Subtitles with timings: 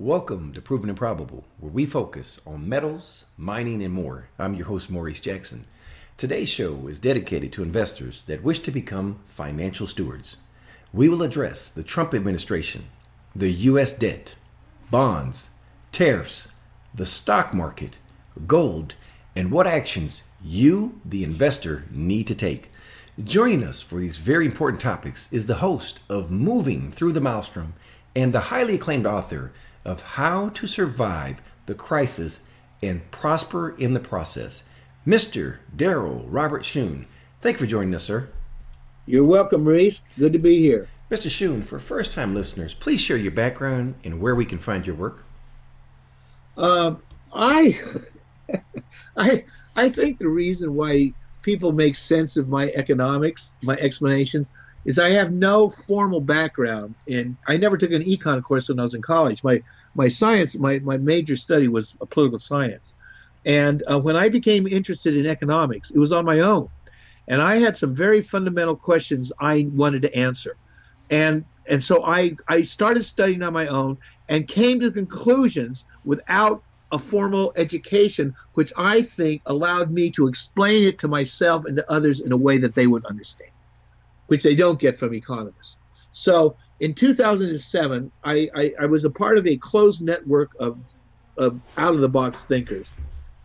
[0.00, 4.30] Welcome to Proven and Probable, where we focus on metals, mining, and more.
[4.38, 5.66] I'm your host, Maurice Jackson.
[6.16, 10.38] Today's show is dedicated to investors that wish to become financial stewards.
[10.90, 12.86] We will address the Trump administration,
[13.36, 13.92] the U.S.
[13.92, 14.36] debt,
[14.90, 15.50] bonds,
[15.92, 16.48] tariffs,
[16.94, 17.98] the stock market,
[18.46, 18.94] gold,
[19.36, 22.70] and what actions you, the investor, need to take.
[23.22, 27.74] Joining us for these very important topics is the host of Moving Through the Maelstrom
[28.16, 29.52] and the highly acclaimed author
[29.84, 32.40] of How to Survive the Crisis
[32.82, 34.64] and Prosper in the Process,
[35.06, 35.58] Mr.
[35.74, 37.06] Darryl Robert Schoon.
[37.40, 38.28] Thank you for joining us, sir.
[39.06, 40.02] You're welcome, Reese.
[40.18, 40.88] Good to be here.
[41.10, 41.28] Mr.
[41.28, 44.94] Schoon, for first time listeners, please share your background and where we can find your
[44.94, 45.24] work.
[46.56, 46.94] Uh,
[47.32, 47.80] I,
[49.16, 51.12] I, I think the reason why
[51.42, 54.50] people make sense of my economics, my explanations,
[54.84, 57.36] is I have no formal background in.
[57.46, 59.44] I never took an econ course when I was in college.
[59.44, 59.62] My
[59.94, 62.94] my science, my my major study was political science,
[63.44, 66.68] and uh, when I became interested in economics, it was on my own,
[67.28, 70.56] and I had some very fundamental questions I wanted to answer,
[71.10, 76.62] and and so I I started studying on my own and came to conclusions without
[76.92, 81.90] a formal education, which I think allowed me to explain it to myself and to
[81.90, 83.50] others in a way that they would understand
[84.30, 85.76] which they don't get from economists.
[86.12, 90.78] So in 2007, I, I, I was a part of a closed network of,
[91.36, 92.88] of out of the box thinkers.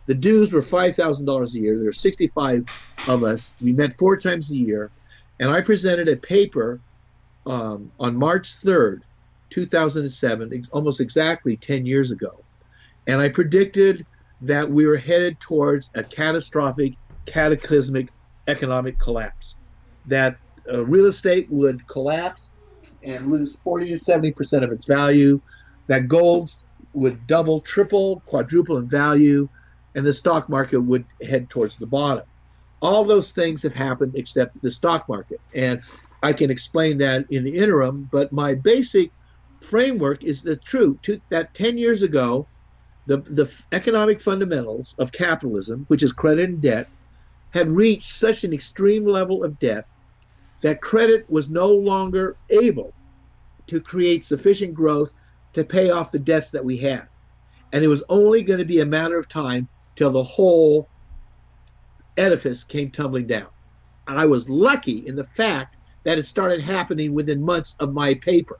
[0.06, 1.74] The dues were $5,000 a year.
[1.74, 3.52] There were 65 of us.
[3.60, 4.92] We met four times a year.
[5.40, 6.80] And I presented a paper
[7.46, 9.00] um, on March 3rd,
[9.50, 12.44] 2007, almost exactly 10 years ago.
[13.08, 14.06] And I predicted
[14.42, 16.92] that we were headed towards a catastrophic,
[17.26, 18.06] cataclysmic
[18.46, 19.56] economic collapse.
[20.06, 20.38] That
[20.70, 22.48] uh, real estate would collapse
[23.02, 25.40] and lose 40 to 70 percent of its value.
[25.86, 26.50] That gold
[26.92, 29.48] would double, triple, quadruple in value,
[29.94, 32.24] and the stock market would head towards the bottom.
[32.82, 35.80] All those things have happened except the stock market, and
[36.22, 38.08] I can explain that in the interim.
[38.10, 39.10] But my basic
[39.60, 40.98] framework is the truth
[41.30, 42.46] that 10 years ago,
[43.06, 46.88] the, the economic fundamentals of capitalism, which is credit and debt,
[47.50, 49.86] had reached such an extreme level of debt
[50.62, 52.92] that credit was no longer able
[53.66, 55.12] to create sufficient growth
[55.52, 57.06] to pay off the debts that we had.
[57.72, 60.88] And it was only going to be a matter of time till the whole
[62.16, 63.48] edifice came tumbling down.
[64.06, 68.58] I was lucky in the fact that it started happening within months of my paper.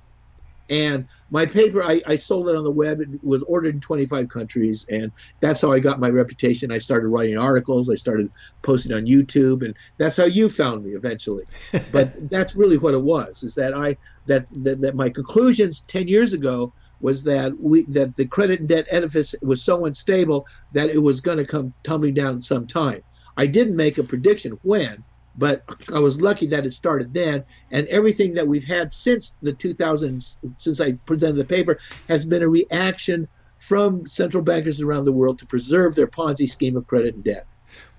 [0.69, 3.01] And my paper, I, I, sold it on the web.
[3.01, 5.11] It was ordered in 25 countries, and
[5.41, 6.71] that's how I got my reputation.
[6.71, 7.91] I started writing articles.
[7.91, 8.31] I started
[8.63, 11.45] posting on YouTube, and that's how you found me eventually.
[11.93, 16.07] but that's really what it was: is that I that, that that my conclusions 10
[16.09, 20.91] years ago was that we that the credit and debt edifice was so unstable that
[20.91, 23.03] it was going to come tumbling down sometime.
[23.37, 25.05] I didn't make a prediction when,
[25.37, 27.45] but I was lucky that it started then.
[27.71, 32.43] And everything that we've had since the 2000s, since I presented the paper, has been
[32.43, 37.15] a reaction from central bankers around the world to preserve their Ponzi scheme of credit
[37.15, 37.47] and debt.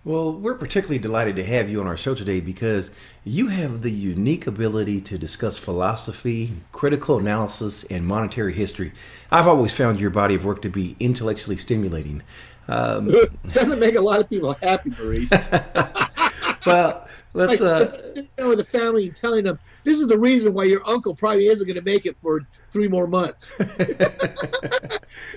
[0.08, 2.92] Well, we're particularly delighted to have you on our show today because
[3.26, 8.94] you have the unique ability to discuss philosophy, critical analysis, and monetary history.
[9.30, 12.24] I've always found your body of work to be intellectually stimulating.
[12.70, 13.14] Um,
[13.52, 15.30] Doesn't make a lot of people happy, Maurice.
[16.66, 17.06] well,
[17.38, 20.54] let's like, uh, sitting down with the family and telling them this is the reason
[20.54, 23.56] why your uncle probably isn't going to make it for three more months.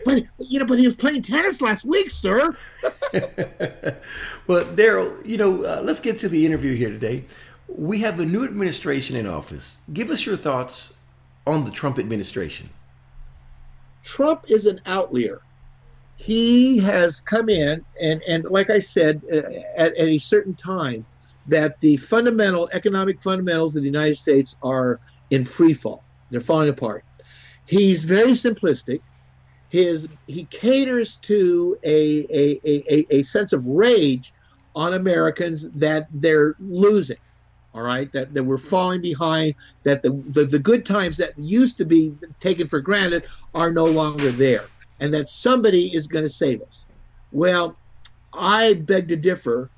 [0.05, 2.57] but you know, but he was playing tennis last week, sir.
[4.47, 7.25] well, Darryl, you know, uh, let's get to the interview here today.
[7.69, 9.79] We have a new administration in office.
[9.93, 10.95] Give us your thoughts
[11.47, 12.71] on the Trump administration.
[14.03, 15.43] Trump is an outlier.
[16.17, 19.37] He has come in, and, and like I said, uh,
[19.77, 21.07] at, at a certain time,
[21.51, 25.01] that the fundamental economic fundamentals of the United States are
[25.31, 26.03] in free fall.
[26.31, 27.05] They're falling apart.
[27.67, 29.01] He's very simplistic.
[29.69, 34.33] His he caters to a a, a, a sense of rage
[34.75, 37.19] on Americans that they're losing.
[37.73, 39.55] All right, that, that we're falling behind,
[39.85, 43.85] that the, the, the good times that used to be taken for granted are no
[43.85, 44.65] longer there,
[44.99, 46.85] and that somebody is going to save us.
[47.31, 47.77] Well,
[48.35, 49.71] I beg to differ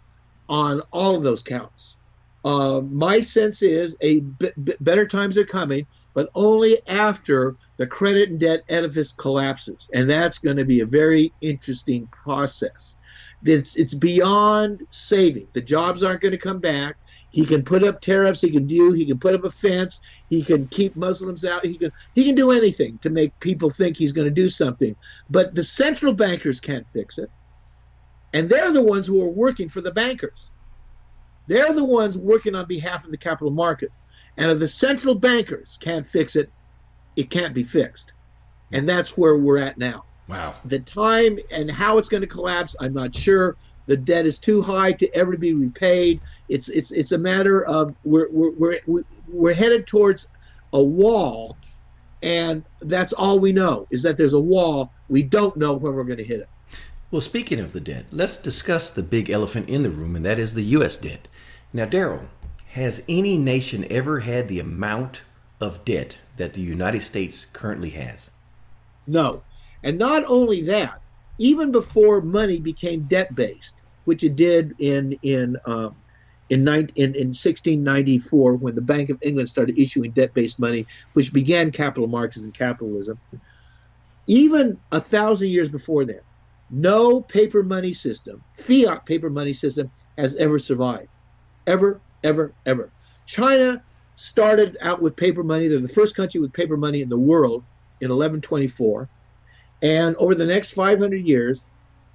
[0.53, 1.97] on all of those counts.
[2.45, 7.87] Uh, my sense is a b- b- better times are coming, but only after the
[7.87, 12.97] credit and debt edifice collapses, and that's going to be a very interesting process.
[13.45, 15.47] It's it's beyond saving.
[15.55, 16.97] The jobs aren't going to come back.
[17.31, 18.43] He can put up tariffs.
[18.43, 18.93] He can do.
[18.93, 20.01] He can put up a fence.
[20.29, 21.65] He can keep Muslims out.
[21.65, 21.91] He can.
[22.13, 24.95] He can do anything to make people think he's going to do something.
[25.31, 27.31] But the central bankers can't fix it,
[28.33, 30.51] and they're the ones who are working for the bankers.
[31.47, 34.03] They're the ones working on behalf of the capital markets.
[34.37, 36.51] And if the central bankers can't fix it,
[37.17, 38.13] it can't be fixed.
[38.73, 40.05] And that's where we're at now.
[40.29, 40.55] Wow.
[40.65, 43.57] The time and how it's going to collapse, I'm not sure.
[43.87, 46.21] The debt is too high to ever be repaid.
[46.49, 50.29] It's it's it's a matter of we're we're we're, we're headed towards
[50.73, 51.57] a wall,
[52.23, 54.93] and that's all we know is that there's a wall.
[55.09, 56.49] We don't know when we're going to hit it.
[57.13, 60.39] Well, speaking of the debt, let's discuss the big elephant in the room, and that
[60.39, 60.97] is the U.S.
[60.97, 61.29] debt.
[61.71, 62.29] Now, Darryl,
[62.69, 65.21] has any nation ever had the amount
[65.61, 68.31] of debt that the United States currently has?
[69.07, 69.43] No.
[69.83, 71.03] And not only that,
[71.37, 73.75] even before money became debt based,
[74.07, 75.95] which it did in in um,
[76.49, 81.31] in, in, in 1694 when the Bank of England started issuing debt based money, which
[81.31, 83.21] began capital markets and capitalism.
[84.27, 86.23] Even a thousand years before that,
[86.73, 91.09] no paper money system, fiat paper money system, has ever survived.
[91.67, 92.91] Ever, ever, ever.
[93.27, 93.83] China
[94.17, 95.69] started out with paper money.
[95.69, 97.63] They're the first country with paper money in the world
[98.01, 99.09] in 1124.
[99.83, 101.63] And over the next 500 years,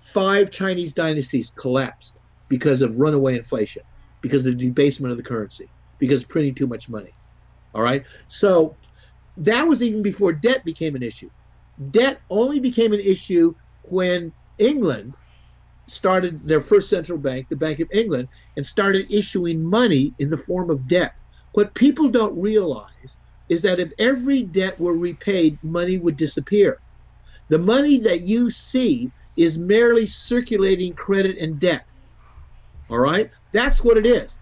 [0.01, 2.13] five Chinese dynasties collapsed
[2.49, 3.83] because of runaway inflation,
[4.21, 5.69] because of the debasement of the currency,
[5.99, 7.13] because of printing too much money.
[7.75, 8.03] All right.
[8.27, 8.75] So
[9.37, 11.29] that was even before debt became an issue.
[11.91, 15.13] Debt only became an issue when England
[15.87, 20.37] started their first central bank, the Bank of England, and started issuing money in the
[20.37, 21.13] form of debt.
[21.53, 23.15] What people don't realize
[23.49, 26.79] is that if every debt were repaid, money would disappear.
[27.49, 31.85] The money that you see is merely circulating credit and debt.
[32.89, 33.31] All right?
[33.53, 34.35] That's what it is.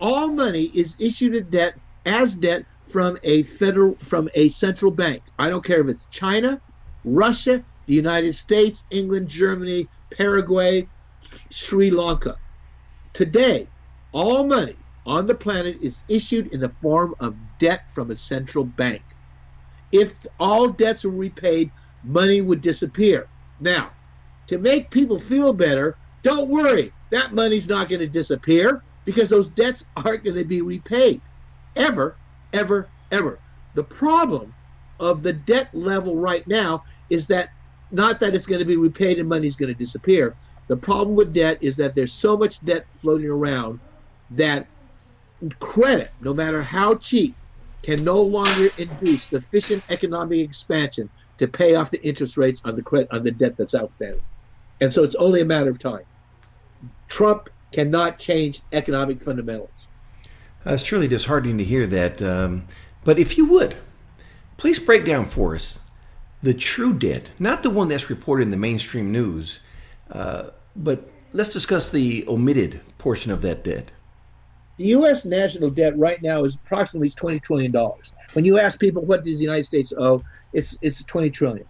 [0.00, 1.74] All money is issued as debt
[2.04, 5.22] as debt from a federal from a central bank.
[5.38, 6.60] I don't care if it's China,
[7.04, 10.86] Russia, the United States, England, Germany, Paraguay,
[11.50, 12.36] Sri Lanka.
[13.14, 13.66] Today,
[14.12, 14.76] all money
[15.06, 19.02] on the planet is issued in the form of debt from a central bank.
[19.90, 21.70] If all debts were repaid,
[22.04, 23.26] money would disappear.
[23.58, 23.90] Now,
[24.48, 29.48] to make people feel better, don't worry, that money's not going to disappear because those
[29.48, 31.22] debts aren't going to be repaid.
[31.74, 32.16] Ever,
[32.52, 33.38] ever, ever.
[33.74, 34.52] The problem
[35.00, 37.48] of the debt level right now is that
[37.90, 40.34] not that it's going to be repaid and money's going to disappear.
[40.66, 43.80] The problem with debt is that there's so much debt floating around
[44.32, 44.66] that
[45.60, 47.34] credit, no matter how cheap,
[47.82, 51.08] can no longer induce sufficient economic expansion
[51.38, 54.20] to pay off the interest rates on the credit on the debt that's outstanding.
[54.80, 56.04] And so it's only a matter of time.
[57.08, 59.70] Trump cannot change economic fundamentals.
[60.66, 62.20] It's truly disheartening to hear that.
[62.20, 62.66] Um,
[63.04, 63.76] but if you would,
[64.56, 65.80] please break down for us
[66.42, 69.60] the true debt, not the one that's reported in the mainstream news,
[70.10, 73.90] uh, but let's discuss the omitted portion of that debt.
[74.76, 75.24] The U.S.
[75.24, 77.72] national debt right now is approximately $20 trillion.
[78.32, 81.66] When you ask people what does the United States owe, it's it's 20 trillion.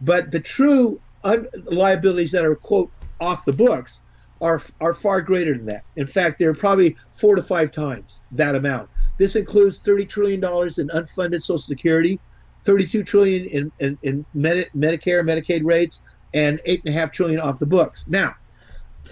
[0.00, 2.90] But the true un- liabilities that are quote
[3.20, 4.00] off the books
[4.40, 5.84] are are far greater than that.
[5.96, 8.88] In fact, they're probably four to five times that amount.
[9.18, 12.18] This includes 30 trillion dollars in unfunded Social Security,
[12.64, 16.00] 32 trillion in in, in Medi- Medicare, Medicaid rates,
[16.34, 18.04] and eight and a half trillion off the books.
[18.06, 18.34] Now,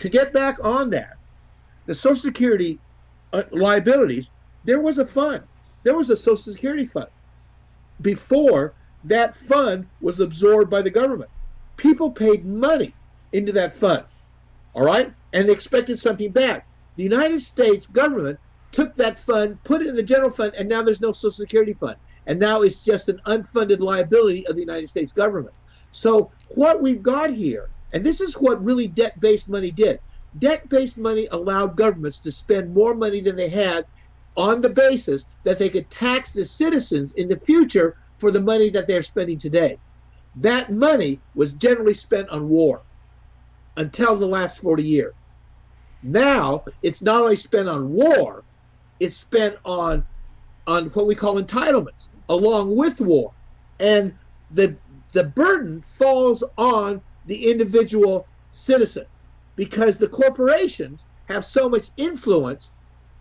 [0.00, 1.10] to get back on that,
[1.86, 2.80] the Social Security
[3.32, 4.30] uh, liabilities,
[4.64, 5.42] there was a fund.
[5.84, 7.08] There was a Social Security fund
[8.00, 11.30] before that fund was absorbed by the government.
[11.76, 12.94] People paid money
[13.32, 14.04] into that fund,
[14.74, 16.66] all right, and they expected something back.
[16.96, 18.38] The United States government
[18.72, 21.74] took that fund, put it in the general fund, and now there's no Social Security
[21.74, 21.96] fund.
[22.30, 25.56] And now it's just an unfunded liability of the United States government.
[25.90, 29.98] So what we've got here, and this is what really debt-based money did.
[30.38, 33.84] Debt-based money allowed governments to spend more money than they had
[34.36, 38.70] on the basis that they could tax the citizens in the future for the money
[38.70, 39.76] that they're spending today.
[40.36, 42.82] That money was generally spent on war
[43.76, 45.14] until the last 40 years.
[46.04, 48.44] Now it's not only spent on war,
[49.00, 50.06] it's spent on
[50.68, 53.34] on what we call entitlements along with war.
[53.80, 54.18] And
[54.50, 54.80] the
[55.12, 59.06] the burden falls on the individual citizen
[59.56, 62.70] because the corporations have so much influence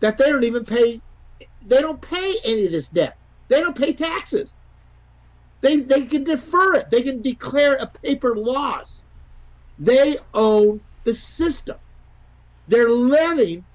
[0.02, 1.02] that they don't even pay
[1.62, 3.18] they don't pay any of this debt.
[3.50, 4.56] They don't pay taxes.
[5.62, 6.88] They they can defer it.
[6.92, 9.04] They can declare a paper loss.
[9.78, 11.78] They own the system.
[12.68, 13.66] They're letting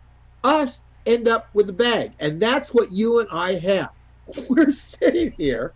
[0.44, 2.12] us end up with the bag.
[2.20, 3.90] And that's what you and I have.
[4.48, 5.72] We're sitting here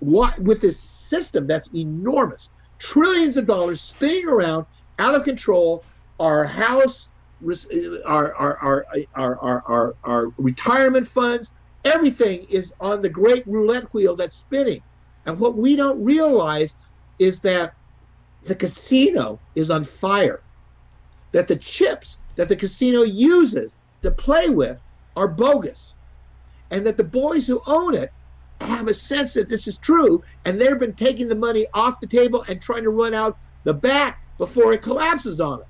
[0.00, 4.66] what, with this system that's enormous, trillions of dollars spinning around
[4.98, 5.84] out of control.
[6.18, 7.08] Our house,
[7.42, 7.54] uh,
[8.04, 11.50] our, our, our, our, our, our, retirement funds,
[11.84, 14.82] everything is on the great roulette wheel that's spinning.
[15.26, 16.74] And what we don't realize
[17.18, 17.74] is that
[18.44, 20.40] the casino is on fire,
[21.32, 24.80] that the chips that the casino uses to play with
[25.16, 25.94] are bogus,
[26.70, 28.12] and that the boys who own it
[28.60, 32.06] have a sense that this is true, and they've been taking the money off the
[32.06, 35.68] table and trying to run out the back before it collapses on them.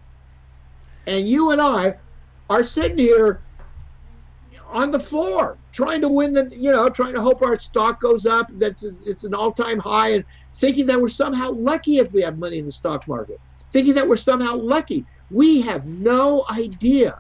[1.07, 1.97] And you and I
[2.49, 3.42] are sitting here
[4.69, 8.26] on the floor trying to win the, you know, trying to hope our stock goes
[8.26, 10.25] up, that's it's an all-time high, and
[10.57, 13.40] thinking that we're somehow lucky if we have money in the stock market,
[13.73, 15.07] thinking that we're somehow lucky.
[15.30, 17.19] We have no idea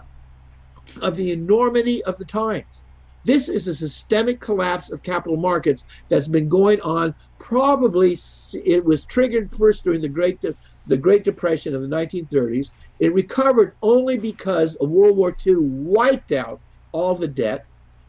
[1.00, 2.79] of the enormity of the times.
[3.24, 7.14] This is a systemic collapse of capital markets that's been going on.
[7.38, 8.16] Probably
[8.64, 12.68] it was triggered first during the Great De- the Great Depression of the 1930s.
[12.98, 16.62] It recovered only because of World War II wiped out
[16.92, 17.66] all the debt.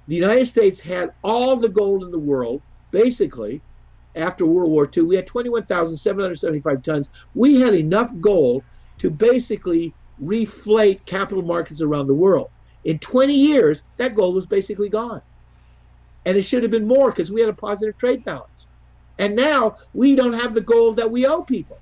[0.07, 3.63] The United States had all the gold in the world, basically,
[4.15, 5.03] after World War II.
[5.03, 7.09] We had 21,775 tons.
[7.33, 8.63] We had enough gold
[8.99, 12.49] to basically reflate capital markets around the world.
[12.83, 15.21] In 20 years, that gold was basically gone.
[16.25, 18.47] And it should have been more because we had a positive trade balance.
[19.17, 21.77] And now we don't have the gold that we owe people.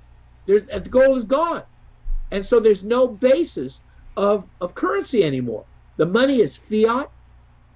[0.46, 1.62] There's, the gold is gone.
[2.30, 3.80] And so there's no basis
[4.16, 5.64] of, of currency anymore.
[5.96, 7.10] The money is fiat.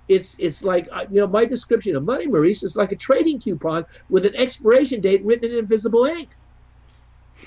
[0.06, 3.40] It's it's like uh, you know my description of money, Maurice, is like a trading
[3.40, 6.28] coupon with an expiration date written in invisible ink.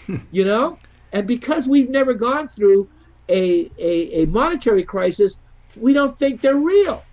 [0.31, 0.77] you know,
[1.13, 2.89] and because we've never gone through
[3.29, 5.39] a, a, a monetary crisis,
[5.79, 7.03] we don't think they're real.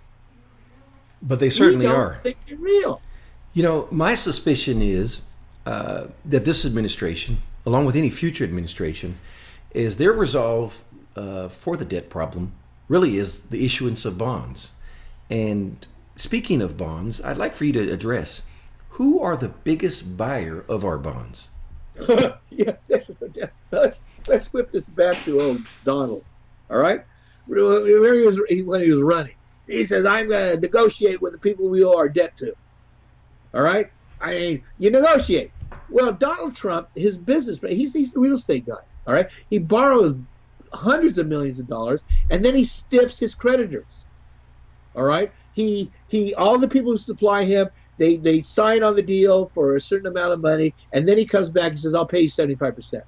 [1.21, 2.19] But they certainly are.
[2.23, 3.01] Think they're real.
[3.53, 5.21] You know, my suspicion is
[5.65, 9.17] uh, that this administration, along with any future administration,
[9.73, 10.83] is their resolve
[11.15, 12.53] uh, for the debt problem
[12.87, 14.71] really is the issuance of bonds.
[15.29, 18.43] And speaking of bonds, I'd like for you to address
[18.89, 21.49] who are the biggest buyer of our bonds?
[22.49, 22.75] yeah,
[23.71, 26.23] let's, let's whip this back to old Donald.
[26.69, 27.03] All right?
[27.47, 29.35] He was, when he was running.
[29.67, 32.53] He says, I'm going to negotiate with the people we owe our debt to.
[33.53, 33.91] All right?
[34.21, 35.51] I mean, you negotiate.
[35.89, 38.73] Well, Donald Trump, his business, he's, he's the real estate guy.
[39.07, 39.29] All right?
[39.49, 40.15] He borrows
[40.73, 43.85] hundreds of millions of dollars and then he stiffs his creditors.
[44.95, 45.31] All right?
[45.53, 49.75] He, he, all the people who supply him, they, they sign on the deal for
[49.75, 52.29] a certain amount of money and then he comes back and says, I'll pay you
[52.29, 53.01] 75%.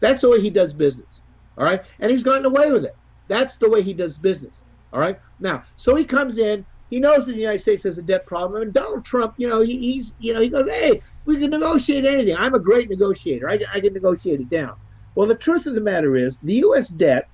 [0.00, 1.20] That's the way he does business.
[1.58, 1.82] All right?
[1.98, 2.96] And he's gotten away with it.
[3.30, 4.64] That's the way he does business.
[4.92, 5.16] All right.
[5.38, 6.66] Now, so he comes in.
[6.90, 9.60] He knows that the United States has a debt problem, and Donald Trump, you know,
[9.60, 12.36] he, he's, you know, he goes, "Hey, we can negotiate anything.
[12.36, 13.48] I'm a great negotiator.
[13.48, 14.72] I, I can negotiate it down."
[15.14, 16.88] Well, the truth of the matter is, the U.S.
[16.88, 17.28] debt.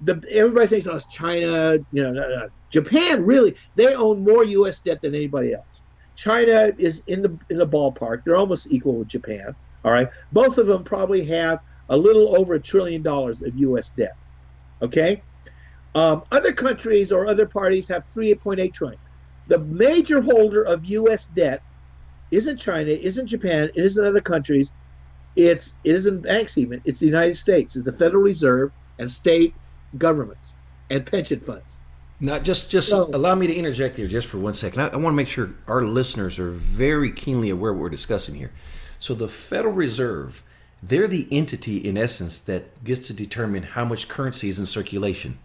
[0.00, 4.80] The, everybody thinks, "Oh, it's China." You know, uh, Japan really they own more U.S.
[4.80, 5.82] debt than anybody else.
[6.16, 8.22] China is in the in the ballpark.
[8.24, 9.54] They're almost equal with Japan.
[9.84, 11.58] All right, both of them probably have
[11.90, 13.90] a little over a trillion dollars of U.S.
[13.90, 14.14] debt.
[14.80, 15.22] Okay,
[15.94, 19.00] um, other countries or other parties have 3.8 trillion.
[19.48, 21.26] The major holder of U.S.
[21.26, 21.62] debt
[22.30, 24.72] isn't China, isn't Japan, it isn't other countries.
[25.34, 26.82] It's it isn't banks even.
[26.84, 27.74] It's the United States.
[27.74, 29.54] It's the Federal Reserve and state
[29.96, 30.52] governments
[30.90, 31.76] and pension funds.
[32.20, 34.80] Now, just just so, allow me to interject here just for one second.
[34.80, 37.90] I, I want to make sure our listeners are very keenly aware of what we're
[37.90, 38.52] discussing here.
[38.98, 40.42] So, the Federal Reserve,
[40.82, 45.38] they're the entity in essence that gets to determine how much currency is in circulation.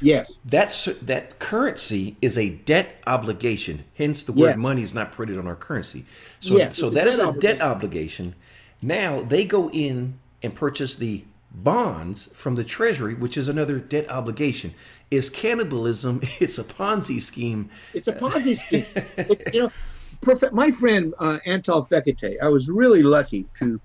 [0.00, 0.38] Yes.
[0.44, 3.84] That's that currency is a debt obligation.
[3.96, 4.56] Hence, the word yes.
[4.58, 6.04] money is not printed on our currency.
[6.40, 7.58] So, yes, so that is a obligation.
[7.58, 8.34] debt obligation.
[8.80, 14.08] Now they go in and purchase the bonds from the Treasury, which is another debt
[14.10, 14.74] obligation.
[15.10, 16.20] Is cannibalism?
[16.40, 17.70] It's a Ponzi scheme.
[17.94, 18.86] It's a Ponzi scheme.
[19.16, 19.72] it's, you know,
[20.20, 20.52] perfect.
[20.52, 23.80] My friend uh, Antal Fekete, I was really lucky to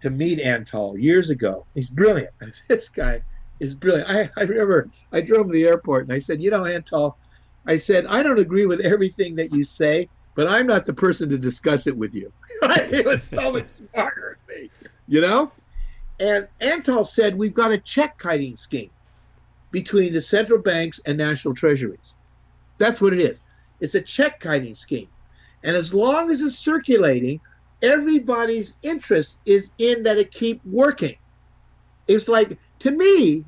[0.00, 1.64] to meet Antal years ago.
[1.74, 2.32] He's brilliant.
[2.68, 3.22] This guy
[3.62, 4.10] is brilliant.
[4.10, 7.14] I, I remember I drove to the airport and I said, you know, Antal,
[7.64, 11.28] I said, I don't agree with everything that you say, but I'm not the person
[11.30, 12.32] to discuss it with you.
[12.90, 14.70] he was so much smarter than me,
[15.06, 15.52] you know?
[16.18, 18.90] And Antal said, we've got a check kiting scheme
[19.70, 22.14] between the central banks and national treasuries.
[22.78, 23.40] That's what it is.
[23.80, 25.08] It's a check kiting scheme.
[25.62, 27.40] And as long as it's circulating,
[27.80, 31.16] everybody's interest is in that it keep working.
[32.08, 33.44] It's like to me,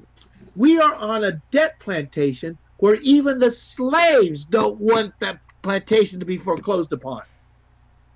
[0.55, 6.27] we are on a debt plantation where even the slaves don't want that plantation to
[6.27, 7.23] be foreclosed upon.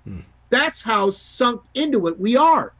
[0.05, 0.21] Hmm.
[0.49, 2.71] That's how sunk into it we are.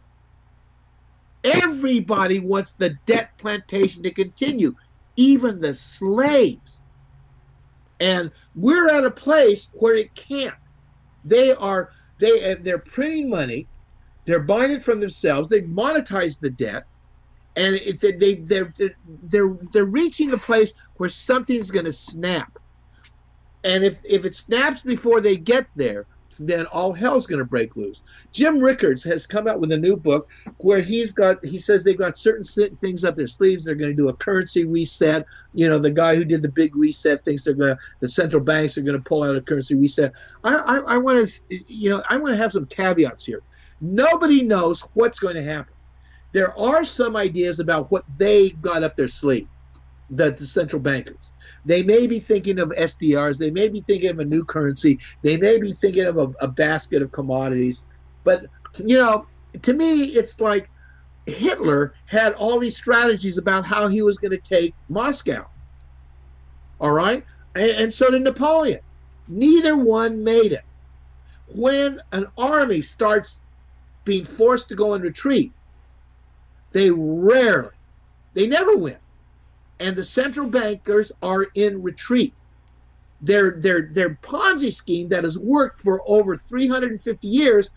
[1.44, 4.74] Everybody wants the debt plantation to continue,
[5.18, 6.80] even the slaves.
[8.00, 10.56] And we're at a place where it can't.
[11.26, 13.68] They are they they're printing money,
[14.24, 16.86] they're buying it from themselves, they've monetized the debt,
[17.56, 18.74] and it, they they're
[19.06, 22.58] they're they're reaching a place where something's going to snap.
[23.64, 26.06] And if if it snaps before they get there,
[26.40, 28.02] then all hell's going to break loose.
[28.32, 31.98] Jim Rickards has come out with a new book where he's got he says they've
[31.98, 32.44] got certain
[32.76, 33.66] things up their sleeves.
[33.66, 35.26] They're going to do a currency reset.
[35.54, 38.42] You know, the guy who did the big reset thinks they're going to the central
[38.42, 40.14] banks are going to pull out a currency reset.
[40.44, 43.42] I I, I want to you know I want to have some caveats here.
[43.82, 45.74] Nobody knows what's going to happen.
[46.32, 49.48] There are some ideas about what they got up their sleeve,
[50.10, 51.18] the, the central bankers.
[51.66, 53.38] They may be thinking of SDRs.
[53.38, 55.00] They may be thinking of a new currency.
[55.22, 57.84] They may be thinking of a, a basket of commodities.
[58.24, 58.46] But,
[58.78, 59.26] you know,
[59.62, 60.70] to me, it's like
[61.26, 65.48] Hitler had all these strategies about how he was going to take Moscow.
[66.80, 67.26] All right?
[67.56, 68.80] And, and so did Napoleon.
[69.28, 70.64] Neither one made it.
[71.48, 73.40] When an army starts
[74.06, 75.52] being forced to go in retreat,
[76.72, 77.70] they rarely,
[78.34, 78.98] they never win
[79.80, 82.36] and the central bankers are in retreat.
[83.22, 87.70] Their their their Ponzi scheme that has worked for over 350 years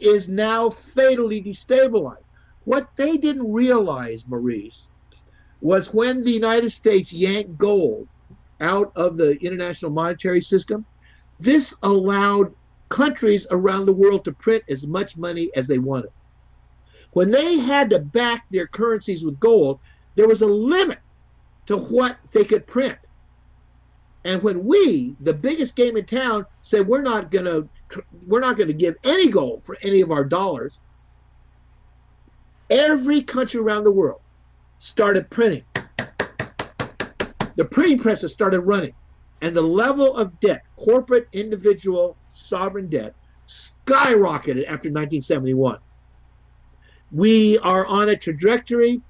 [0.00, 2.24] is now fatally destabilized.
[2.64, 4.88] What they didn't realize, Maurice,
[5.60, 8.08] was when the United States yanked gold
[8.60, 10.84] out of the international monetary system,
[11.38, 12.54] this allowed
[12.88, 16.10] countries around the world to print as much money as they wanted.
[17.12, 19.78] When they had to back their currencies with gold,
[20.14, 20.98] there was a limit
[21.66, 22.98] to what they could print.
[24.24, 27.68] And when we, the biggest game in town, said we're not going to
[28.26, 30.78] we're not going to give any gold for any of our dollars,
[32.70, 34.20] every country around the world
[34.78, 35.64] started printing.
[37.56, 38.94] The printing presses started running,
[39.42, 43.14] and the level of debt, corporate, individual, sovereign debt,
[43.46, 45.78] skyrocketed after 1971.
[47.12, 49.02] We are on a trajectory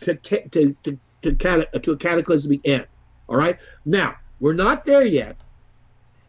[0.00, 2.86] to, to, to to, to a cataclysmic end.
[3.28, 3.58] All right.
[3.84, 5.36] Now we're not there yet,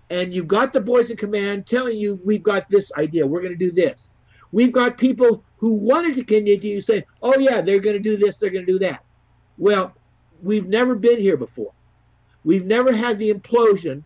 [0.10, 3.26] and you've got the boys in command telling you we've got this idea.
[3.26, 4.10] We're going to do this.
[4.52, 8.38] We've got people who wanted to continue saying, "Oh yeah, they're going to do this.
[8.38, 9.04] They're going to do that."
[9.58, 9.96] Well,
[10.42, 11.72] we've never been here before.
[12.44, 14.04] We've never had the implosion,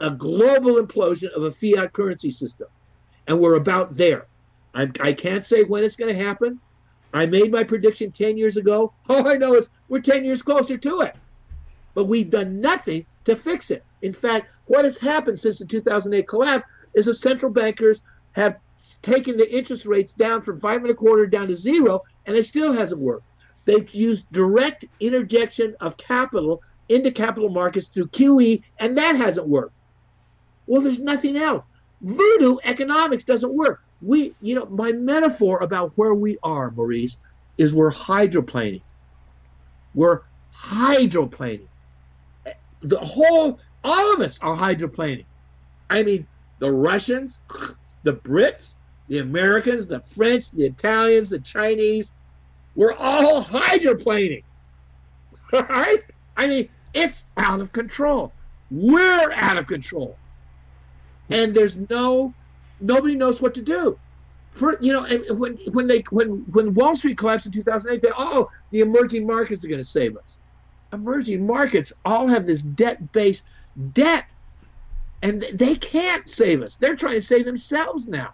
[0.00, 2.68] a global implosion of a fiat currency system,
[3.26, 4.26] and we're about there.
[4.74, 6.60] I, I can't say when it's going to happen.
[7.12, 8.92] I made my prediction 10 years ago.
[9.08, 11.14] All I know is we're 10 years closer to it.
[11.94, 13.84] But we've done nothing to fix it.
[14.02, 18.58] In fact, what has happened since the 2008 collapse is the central bankers have
[19.02, 22.44] taken the interest rates down from five and a quarter down to zero, and it
[22.44, 23.26] still hasn't worked.
[23.64, 29.74] They've used direct interjection of capital into capital markets through QE, and that hasn't worked.
[30.66, 31.64] Well, there's nothing else.
[32.02, 33.83] Voodoo economics doesn't work.
[34.02, 37.16] We, you know, my metaphor about where we are, Maurice,
[37.56, 38.82] is we're hydroplaning.
[39.94, 40.20] We're
[40.54, 41.66] hydroplaning.
[42.82, 45.24] The whole, all of us are hydroplaning.
[45.88, 46.26] I mean,
[46.58, 47.40] the Russians,
[48.02, 48.72] the Brits,
[49.08, 52.12] the Americans, the French, the Italians, the Chinese,
[52.74, 54.42] we're all hydroplaning.
[55.52, 56.02] All right?
[56.36, 58.32] I mean, it's out of control.
[58.70, 60.16] We're out of control.
[61.30, 62.34] And there's no,
[62.80, 63.98] nobody knows what to do
[64.54, 65.02] for you know
[65.34, 69.64] when when they when when Wall Street collapsed in 2008, they oh the emerging markets
[69.64, 70.38] are going to save us.
[70.92, 73.44] Emerging markets all have this debt-based
[73.92, 74.26] debt,
[75.22, 76.76] and they can't save us.
[76.76, 78.32] They're trying to save themselves now.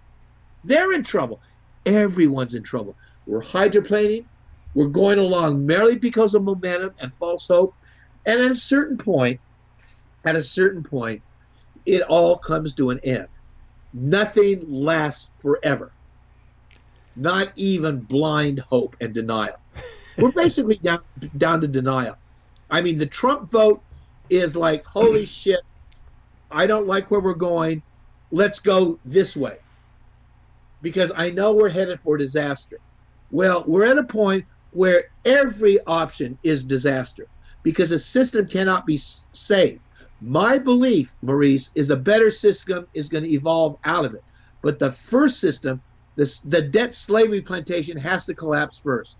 [0.65, 1.41] They're in trouble.
[1.87, 2.97] Everyone's in trouble.
[3.27, 4.27] We're hydroplaning.
[4.75, 7.75] We're going along merely because of momentum and false hope.
[8.27, 9.41] And at a certain point,
[10.27, 11.23] at a certain point,
[11.87, 13.27] it all comes to an end.
[13.93, 15.93] Nothing lasts forever
[17.17, 19.57] not even blind hope and denial.
[20.19, 21.03] We're basically down
[21.37, 22.17] down to denial.
[22.71, 23.83] I mean, the Trump vote
[24.29, 25.61] is like, holy shit,
[26.51, 27.83] I don't like where we're going.
[28.31, 29.59] Let's go this way.
[30.83, 32.79] Because I know we're headed for disaster.
[33.31, 37.27] Well, we're at a point where every option is disaster
[37.63, 39.81] because the system cannot be saved.
[40.21, 44.25] My belief, Maurice, is a better system is going to evolve out of it.
[44.63, 45.81] But the first system
[46.17, 49.17] this, the debt slavery plantation has to collapse first.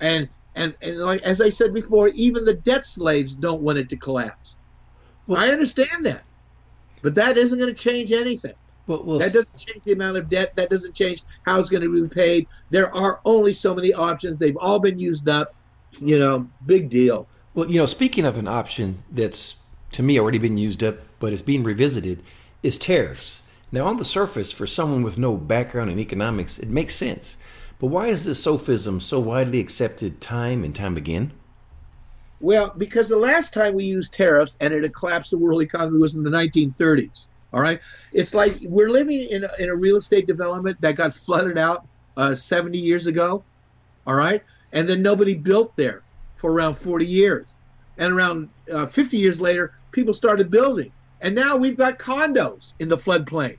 [0.00, 3.88] And and and like as I said before, even the debt slaves don't want it
[3.90, 4.56] to collapse.
[5.28, 6.22] Well, I understand that,
[7.02, 8.54] but that isn't going to change anything.
[8.86, 10.52] Well, well, that doesn't change the amount of debt.
[10.56, 12.48] That doesn't change how it's going to be paid.
[12.70, 14.38] There are only so many options.
[14.38, 15.54] They've all been used up.
[16.00, 17.28] You know, big deal.
[17.54, 19.54] Well, you know, speaking of an option that's
[19.92, 22.22] to me already been used up, but is being revisited,
[22.62, 23.42] is tariffs.
[23.72, 27.36] Now, on the surface, for someone with no background in economics, it makes sense.
[27.78, 31.32] But why is this sophism so widely accepted time and time again?
[32.40, 36.14] Well, because the last time we used tariffs and it collapsed the world economy was
[36.14, 37.26] in the 1930s.
[37.52, 37.80] All right.
[38.12, 41.86] It's like we're living in a, in a real estate development that got flooded out
[42.16, 43.44] uh, 70 years ago.
[44.06, 44.42] All right.
[44.72, 46.02] And then nobody built there
[46.36, 47.46] for around 40 years.
[47.98, 50.92] And around uh, 50 years later, people started building.
[51.20, 53.58] And now we've got condos in the floodplain.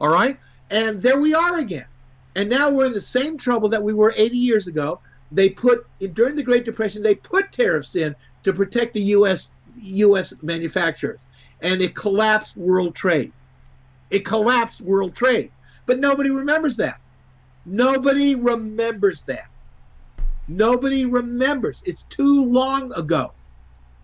[0.00, 0.38] All right.
[0.70, 1.86] And there we are again.
[2.34, 5.00] And now we're in the same trouble that we were 80 years ago.
[5.30, 9.50] They put, during the Great Depression, they put tariffs in to protect the U.S.
[9.80, 10.34] U.S.
[10.42, 11.20] manufacturers
[11.60, 13.32] and it collapsed world trade.
[14.10, 15.50] It collapsed world trade.
[15.86, 17.00] But nobody remembers that.
[17.64, 19.46] Nobody remembers that.
[20.46, 21.82] Nobody remembers.
[21.84, 23.32] It's too long ago.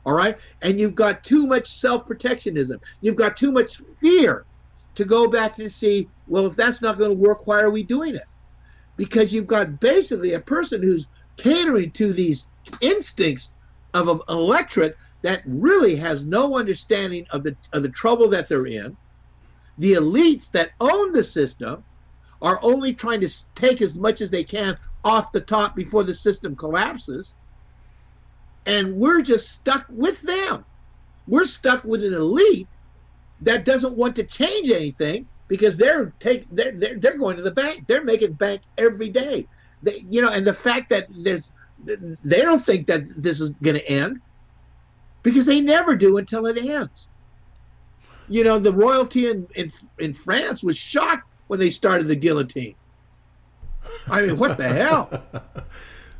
[0.04, 0.36] All right?
[0.62, 2.80] And you've got too much self protectionism.
[3.00, 4.44] You've got too much fear
[4.94, 7.82] to go back and see, well, if that's not going to work, why are we
[7.82, 8.26] doing it?
[8.96, 12.46] Because you've got basically a person who's catering to these
[12.80, 13.52] instincts
[13.92, 18.66] of an electorate that really has no understanding of the of the trouble that they're
[18.66, 18.96] in.
[19.78, 21.82] The elites that own the system
[22.42, 26.14] are only trying to take as much as they can off the top before the
[26.14, 27.32] system collapses.
[28.66, 30.64] And we're just stuck with them.
[31.26, 32.68] We're stuck with an elite
[33.42, 37.50] that doesn't want to change anything because they're take they're, they're, they're going to the
[37.50, 37.86] bank.
[37.86, 39.46] They're making bank every day.
[39.82, 41.52] They, you know, and the fact that there's
[41.84, 44.20] they don't think that this is going to end
[45.22, 47.08] because they never do until it ends.
[48.28, 52.74] You know, the royalty in, in, in France was shocked when they started the guillotine.
[54.08, 55.22] I mean, what the hell?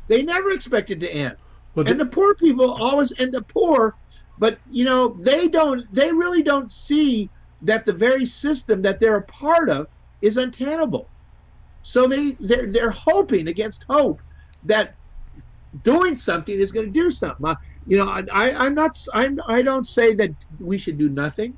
[0.07, 1.35] They never expected to end.
[1.75, 3.95] Well, and the poor people always end up poor,
[4.37, 9.17] but you know, they don't they really don't see that the very system that they're
[9.17, 9.87] a part of
[10.21, 11.09] is untenable.
[11.83, 14.21] So they they're, they're hoping against hope
[14.63, 14.95] that
[15.81, 19.85] doing something is going to do something you know, I, I'm not, I'm, I don't
[19.85, 21.53] say that we should do nothing.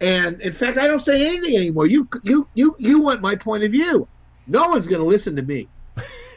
[0.00, 1.86] And in fact, I don't say anything anymore.
[1.86, 4.08] You, you, you, you want my point of view.
[4.46, 5.70] No one's going to listen to me.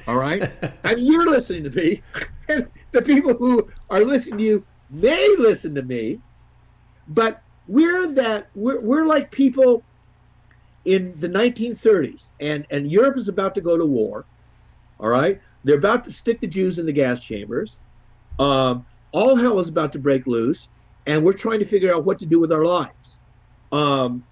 [0.07, 0.49] All right.
[0.83, 2.01] and you're listening to me.
[2.49, 6.19] And the people who are listening to you may listen to me.
[7.07, 9.81] But we're that, we're, we're like people
[10.83, 14.25] in the 1930s and, and Europe is about to go to war.
[14.99, 15.39] All right.
[15.63, 17.77] They're about to stick the Jews in the gas chambers.
[18.39, 20.67] Um, all hell is about to break loose,
[21.05, 23.17] and we're trying to figure out what to do with our lives.
[23.71, 24.23] Um,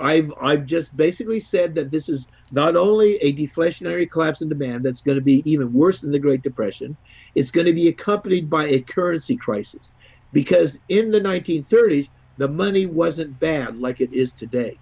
[0.00, 4.84] I've I've just basically said that this is not only a deflationary collapse in demand
[4.84, 6.96] that's going to be even worse than the Great Depression,
[7.34, 9.92] it's going to be accompanied by a currency crisis,
[10.32, 14.78] because in the 1930s the money wasn't bad like it is today.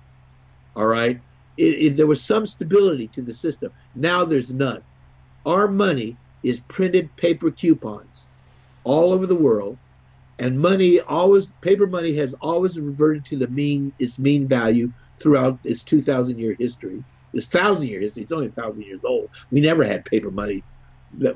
[0.76, 1.20] All right,
[1.56, 3.72] it, it, there was some stability to the system.
[3.94, 4.82] Now there's none.
[5.44, 8.26] Our money is printed paper coupons
[8.84, 9.76] all over the world,
[10.40, 14.90] and money always paper money has always reverted to the mean its mean value
[15.22, 17.05] throughout its 2,000 year history.
[17.35, 18.22] Its thousand year history.
[18.22, 19.29] It's only a thousand years old.
[19.50, 20.64] We never had paper money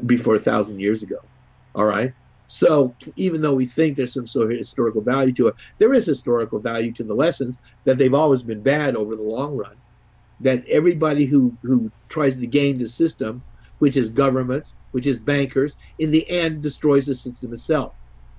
[0.07, 1.19] before a thousand years ago.
[1.75, 2.13] All right.
[2.49, 6.07] So even though we think there's some sort of historical value to it, there is
[6.07, 9.77] historical value to the lessons that they've always been bad over the long run.
[10.41, 13.45] That everybody who who tries to game the system,
[13.79, 17.93] which is governments, which is bankers, in the end destroys the system itself.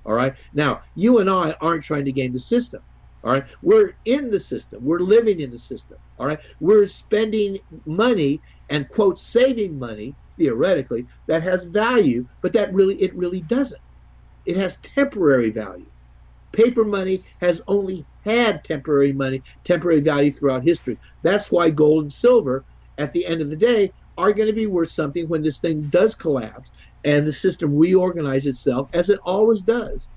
[0.06, 0.34] All right.
[0.54, 2.80] Now, you and I aren't trying to game the system.
[3.24, 3.44] All right.
[3.60, 4.84] We're in the system.
[4.84, 5.98] We're living in the system.
[6.16, 6.38] All right.
[6.60, 13.16] We're spending money and quote saving money theoretically that has value, but that really it
[13.16, 13.80] really doesn't.
[14.44, 15.90] It has temporary value.
[16.52, 20.98] Paper money has only had temporary money, temporary value throughout history.
[21.22, 22.64] That's why gold and silver,
[22.96, 25.88] at the end of the day, are going to be worth something when this thing
[25.88, 26.70] does collapse
[27.06, 30.08] and the system reorganizes itself as it always does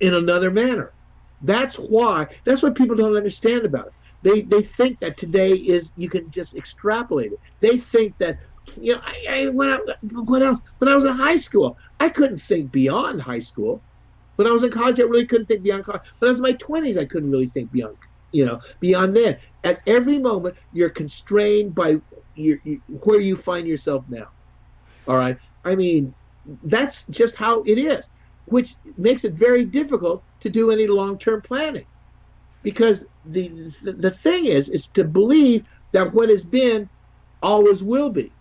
[0.00, 0.94] in another manner.
[1.40, 3.92] That's why that's what people don't understand about it.
[4.22, 7.40] They they think that today is you can just extrapolate it.
[7.60, 8.38] They think that
[8.76, 9.78] you know I, I when I
[10.10, 13.84] what else when I was in high school I couldn't think beyond high school.
[14.36, 16.02] When I was in college I really couldn't think beyond college.
[16.18, 17.96] When I was in my twenties I couldn't really think beyond
[18.32, 19.38] you know beyond then.
[19.64, 21.96] At every moment you're constrained by
[22.34, 22.58] you,
[23.04, 24.26] where you find yourself now.
[25.06, 25.38] All right.
[25.68, 26.14] I mean,
[26.64, 28.06] that's just how it is,
[28.46, 31.86] which makes it very difficult to do any long-term planning.
[32.62, 36.88] Because the, the thing is is to believe that what has been
[37.42, 38.34] always will be.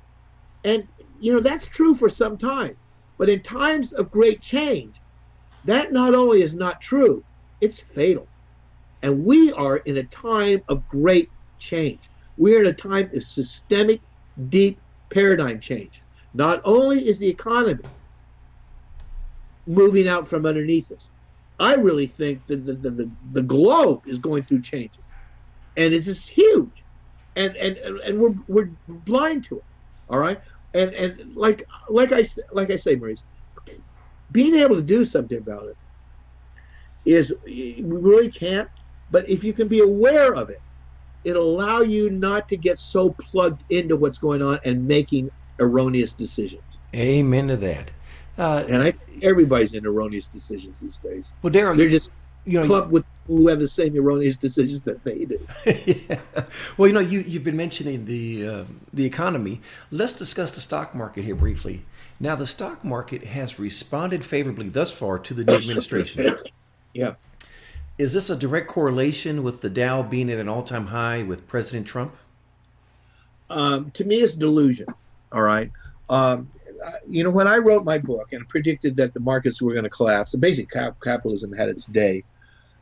[0.64, 0.88] And
[1.20, 2.76] you know that's true for some time.
[3.18, 5.02] But in times of great change
[5.64, 7.24] that not only is not true
[7.62, 8.30] it's fatal.
[9.02, 12.10] And we are in a time of great change.
[12.38, 14.02] We're in a time of systemic
[14.50, 17.84] deep paradigm change not only is the economy
[19.66, 21.10] moving out from underneath us
[21.60, 25.12] I really think that the, the, the, the globe is going through changes,
[25.76, 26.84] and it's just huge,
[27.36, 29.64] and and and we're we're blind to it.
[30.08, 30.40] All right,
[30.74, 33.24] and and like like I like I say, Maurice,
[34.32, 35.78] being able to do something about it
[37.06, 38.70] is we really can't.
[39.10, 40.62] But if you can be aware of it,
[41.24, 46.12] it'll allow you not to get so plugged into what's going on and making erroneous
[46.12, 46.64] decisions.
[46.96, 47.92] Amen to that.
[48.38, 51.34] Uh, and I everybody's in erroneous decisions these days.
[51.42, 52.12] Well, Darryl, they're just
[52.46, 55.40] you know clubbed with who have the same erroneous decisions that they do.
[55.66, 56.20] yeah.
[56.78, 59.62] Well, you know, you you've been mentioning the uh, the economy.
[59.92, 61.84] Let's discuss the stock market here briefly.
[62.20, 66.36] Now, the stock market has responded favorably thus far to the new administration.
[66.94, 67.16] yeah.
[67.98, 71.48] Is this a direct correlation with the Dow being at an all time high with
[71.48, 72.16] President Trump?
[73.50, 74.88] Um, to me, it's delusion.
[75.32, 75.72] All right.
[76.10, 76.50] Um,
[77.08, 79.90] you know, when I wrote my book and predicted that the markets were going to
[79.90, 82.24] collapse, the basic cap- capitalism had its day.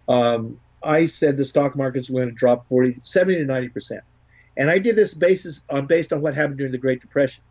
[0.07, 4.01] Um, I said the stock markets were going to drop 40, 70 to 90 percent,
[4.55, 7.43] and I did this basis on uh, based on what happened during the Great Depression.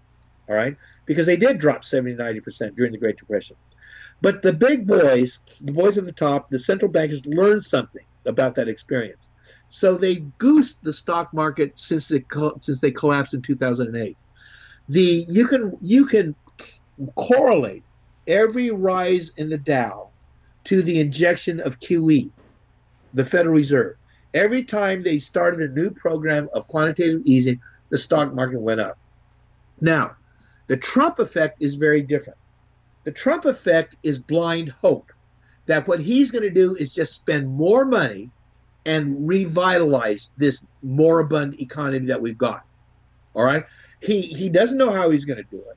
[0.48, 0.76] All right,
[1.07, 3.57] because they did drop 70 to 90 percent during the Great Depression.
[4.20, 8.54] But the big boys, the boys at the top, the central bankers learned something about
[8.54, 9.28] that experience.
[9.68, 12.26] So they goosed the stock market since it
[12.61, 14.16] since they collapsed in 2008
[14.88, 16.35] the you can you can
[17.14, 17.83] correlate
[18.27, 20.11] every rise in the Dow
[20.64, 22.31] to the injection of QE,
[23.12, 23.97] the Federal Reserve.
[24.33, 28.99] Every time they started a new program of quantitative easing, the stock market went up.
[29.81, 30.16] Now,
[30.66, 32.38] the Trump effect is very different.
[33.05, 35.12] The Trump effect is blind hope
[35.66, 38.31] that what he's going to do is just spend more money
[38.87, 42.62] and revitalize this moribund economy that we've got.
[43.35, 43.64] All right
[44.04, 45.76] he he doesn't know how he's going to do it.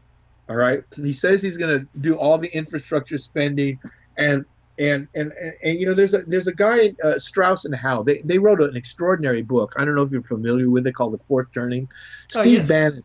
[0.49, 3.79] All right, he says he's going to do all the infrastructure spending,
[4.17, 4.45] and
[4.79, 8.03] and and and, and you know there's a there's a guy uh, Strauss and Howe.
[8.03, 9.73] They they wrote an extraordinary book.
[9.77, 11.89] I don't know if you're familiar with it called The Fourth Turning.
[12.35, 12.67] Oh, Steve yes.
[12.67, 13.03] Bannon,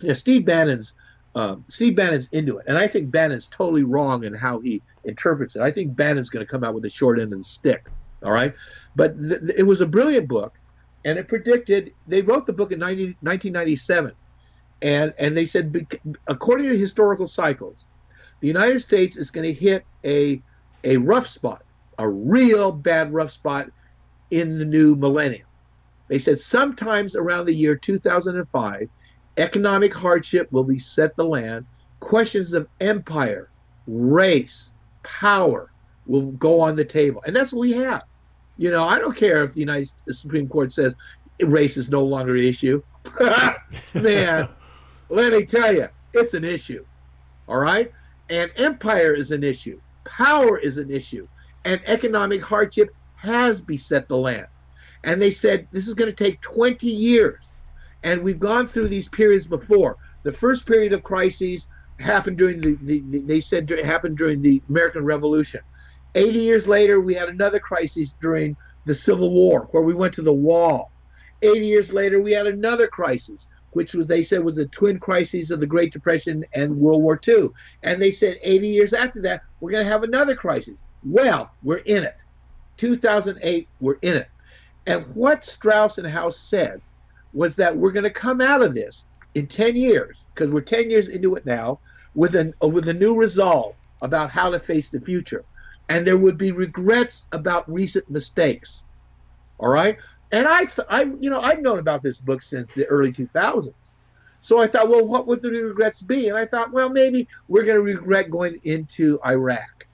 [0.00, 0.92] yeah, Steve Bannon's
[1.34, 5.56] um, Steve Bannon's into it, and I think Bannon's totally wrong in how he interprets
[5.56, 5.62] it.
[5.62, 7.86] I think Bannon's going to come out with the short end of the stick.
[8.22, 8.54] All right,
[8.94, 10.54] but th- th- it was a brilliant book,
[11.04, 11.92] and it predicted.
[12.06, 14.12] They wrote the book in 90, 1997
[14.82, 15.86] and and they said
[16.26, 17.86] according to historical cycles,
[18.40, 20.42] the United States is going to hit a
[20.82, 21.62] a rough spot,
[21.98, 23.70] a real bad rough spot
[24.30, 25.46] in the new millennium.
[26.08, 28.88] They said sometimes around the year 2005,
[29.36, 31.66] economic hardship will beset the land.
[32.00, 33.48] Questions of empire,
[33.86, 34.70] race,
[35.02, 35.70] power
[36.06, 38.02] will go on the table, and that's what we have.
[38.58, 40.94] You know, I don't care if the United Supreme Court says
[41.40, 42.82] race is no longer an issue.
[43.94, 44.48] Man,
[45.08, 46.84] let me tell you, it's an issue.
[47.48, 47.92] All right?
[48.30, 51.28] And empire is an issue, power is an issue,
[51.64, 54.46] and economic hardship has beset the land.
[55.02, 57.42] And they said this is going to take 20 years.
[58.02, 59.96] And we've gone through these periods before.
[60.22, 61.66] The first period of crises
[61.98, 65.60] happened during the, the, the they said happened during the American Revolution.
[66.14, 70.22] 80 years later, we had another crisis during the Civil War where we went to
[70.22, 70.90] the wall.
[71.42, 75.50] 80 years later, we had another crisis which was they said was the twin crises
[75.50, 77.50] of the Great Depression and World War II.
[77.82, 80.82] And they said 80 years after that, we're going to have another crisis.
[81.04, 82.16] Well, we're in it.
[82.76, 84.28] 2008, we're in it.
[84.86, 86.80] And what Strauss and Howe said
[87.32, 90.90] was that we're going to come out of this in 10 years, because we're 10
[90.90, 91.80] years into it now,
[92.14, 95.44] with an with a new resolve about how to face the future.
[95.88, 98.84] And there would be regrets about recent mistakes.
[99.58, 99.98] All right?
[100.34, 103.72] And I, I, you know, I've known about this book since the early 2000s.
[104.40, 106.28] So I thought, well, what would the regrets be?
[106.28, 109.86] And I thought, well, maybe we're going to regret going into Iraq.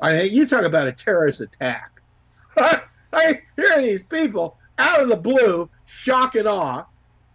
[0.00, 2.00] I mean, you talk about a terrorist attack.
[2.56, 6.84] I hear these people out of the blue, shock and awe.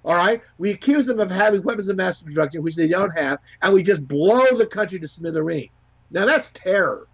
[0.04, 3.40] All right, we accuse them of having weapons of mass destruction, which they don't have,
[3.62, 5.70] and we just blow the country to smithereens.
[6.10, 7.08] Now that's terror.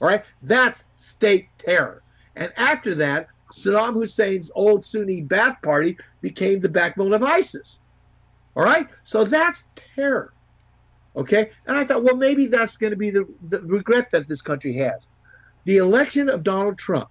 [0.00, 2.02] All right, that's state terror.
[2.34, 7.78] And after that, Saddam Hussein's old Sunni Ba'ath Party became the backbone of ISIS.
[8.56, 8.88] All right?
[9.04, 10.32] So that's terror.
[11.16, 11.50] Okay?
[11.66, 14.76] And I thought, well, maybe that's going to be the, the regret that this country
[14.76, 15.06] has.
[15.64, 17.08] The election of Donald Trump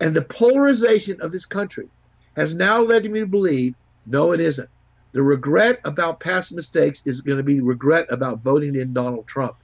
[0.00, 1.88] and the polarization of this country
[2.36, 3.74] has now led me to believe
[4.06, 4.68] no, it isn't.
[5.12, 9.56] The regret about past mistakes is going to be regret about voting in Donald Trump.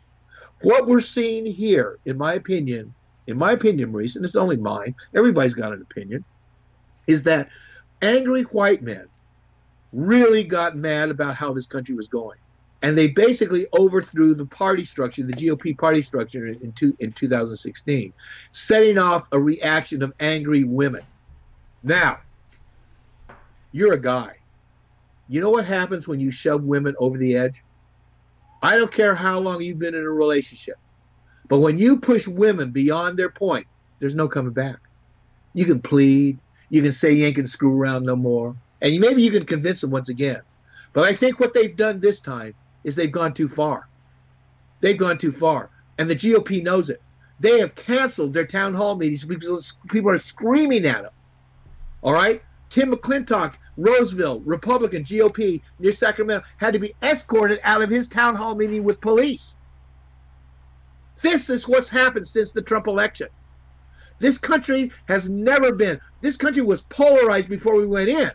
[0.62, 2.94] What we're seeing here, in my opinion,
[3.26, 6.24] in my opinion, Maurice, and it's only mine, everybody's got an opinion,
[7.06, 7.48] is that
[8.02, 9.06] angry white men
[9.92, 12.38] really got mad about how this country was going.
[12.83, 18.12] And they basically overthrew the party structure, the GOP party structure in, two, in 2016,
[18.52, 21.02] setting off a reaction of angry women.
[21.83, 22.20] Now,
[23.72, 24.37] you're a guy.
[25.28, 27.62] You know what happens when you shove women over the edge?
[28.62, 30.76] I don't care how long you've been in a relationship,
[31.50, 33.66] but when you push women beyond their point,
[33.98, 34.76] there's no coming back.
[35.52, 36.38] You can plead,
[36.70, 39.80] you can say you ain't gonna screw around no more, and maybe you can convince
[39.80, 40.42] them once again.
[40.92, 43.88] But I think what they've done this time is they've gone too far.
[44.80, 47.02] They've gone too far, and the GOP knows it.
[47.40, 51.12] They have canceled their town hall meetings because people are screaming at them.
[52.02, 57.90] All right, Tim McClintock, Roseville, Republican, GOP near Sacramento, had to be escorted out of
[57.90, 59.56] his town hall meeting with police.
[61.22, 63.28] This is what's happened since the Trump election.
[64.18, 68.30] This country has never been, this country was polarized before we went in.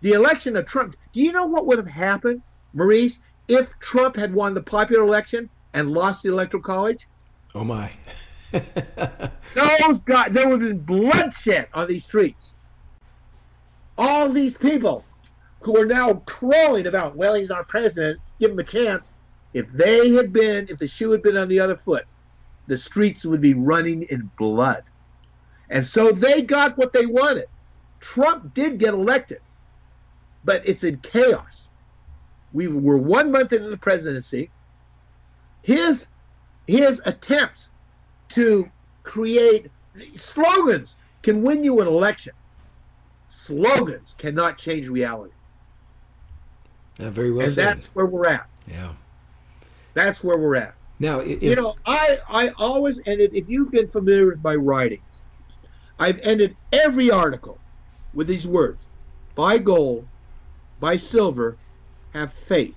[0.00, 2.42] The election of Trump, do you know what would have happened,
[2.74, 7.06] Maurice, if Trump had won the popular election and lost the electoral college?
[7.54, 7.92] Oh my.
[8.52, 12.52] Those guys, there would have been bloodshed on these streets
[13.98, 15.04] all these people
[15.60, 19.10] who are now crowing about, well, he's our president, give him a chance.
[19.56, 22.04] If they had been, if the shoe had been on the other foot,
[22.66, 24.82] the streets would be running in blood.
[25.70, 27.46] And so they got what they wanted.
[28.00, 29.40] Trump did get elected,
[30.44, 31.68] but it's in chaos.
[32.52, 34.50] We were one month into the presidency.
[35.62, 36.06] His
[36.66, 37.70] his attempts
[38.30, 38.70] to
[39.04, 39.70] create
[40.16, 42.34] slogans can win you an election
[43.28, 45.32] slogans cannot change reality.
[46.98, 47.66] Yeah, very well and said.
[47.66, 48.46] that's where we're at.
[48.66, 48.92] Yeah.
[49.96, 50.74] That's where we're at.
[51.00, 53.30] Now, you know, I I always ended.
[53.34, 55.22] If you've been familiar with my writings,
[55.98, 57.60] I've ended every article
[58.12, 58.86] with these words:
[59.34, 60.06] "Buy gold,
[60.78, 61.58] buy silver,
[62.12, 62.76] have faith."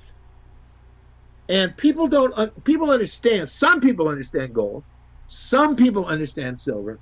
[1.48, 2.64] And people don't.
[2.64, 3.50] People understand.
[3.50, 4.84] Some people understand gold.
[5.28, 7.00] Some people understand silver.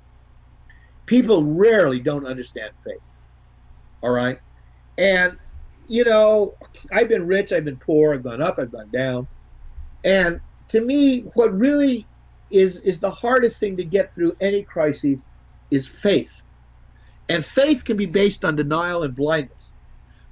[1.06, 2.98] People rarely don't understand faith.
[4.02, 4.38] All right.
[4.98, 5.38] And,
[5.86, 6.54] you know,
[6.92, 9.28] I've been rich, I've been poor, I've gone up, I've gone down.
[10.04, 12.08] And to me, what really
[12.50, 15.24] is is the hardest thing to get through any crisis
[15.70, 16.30] is faith.
[17.28, 19.72] And faith can be based on denial and blindness.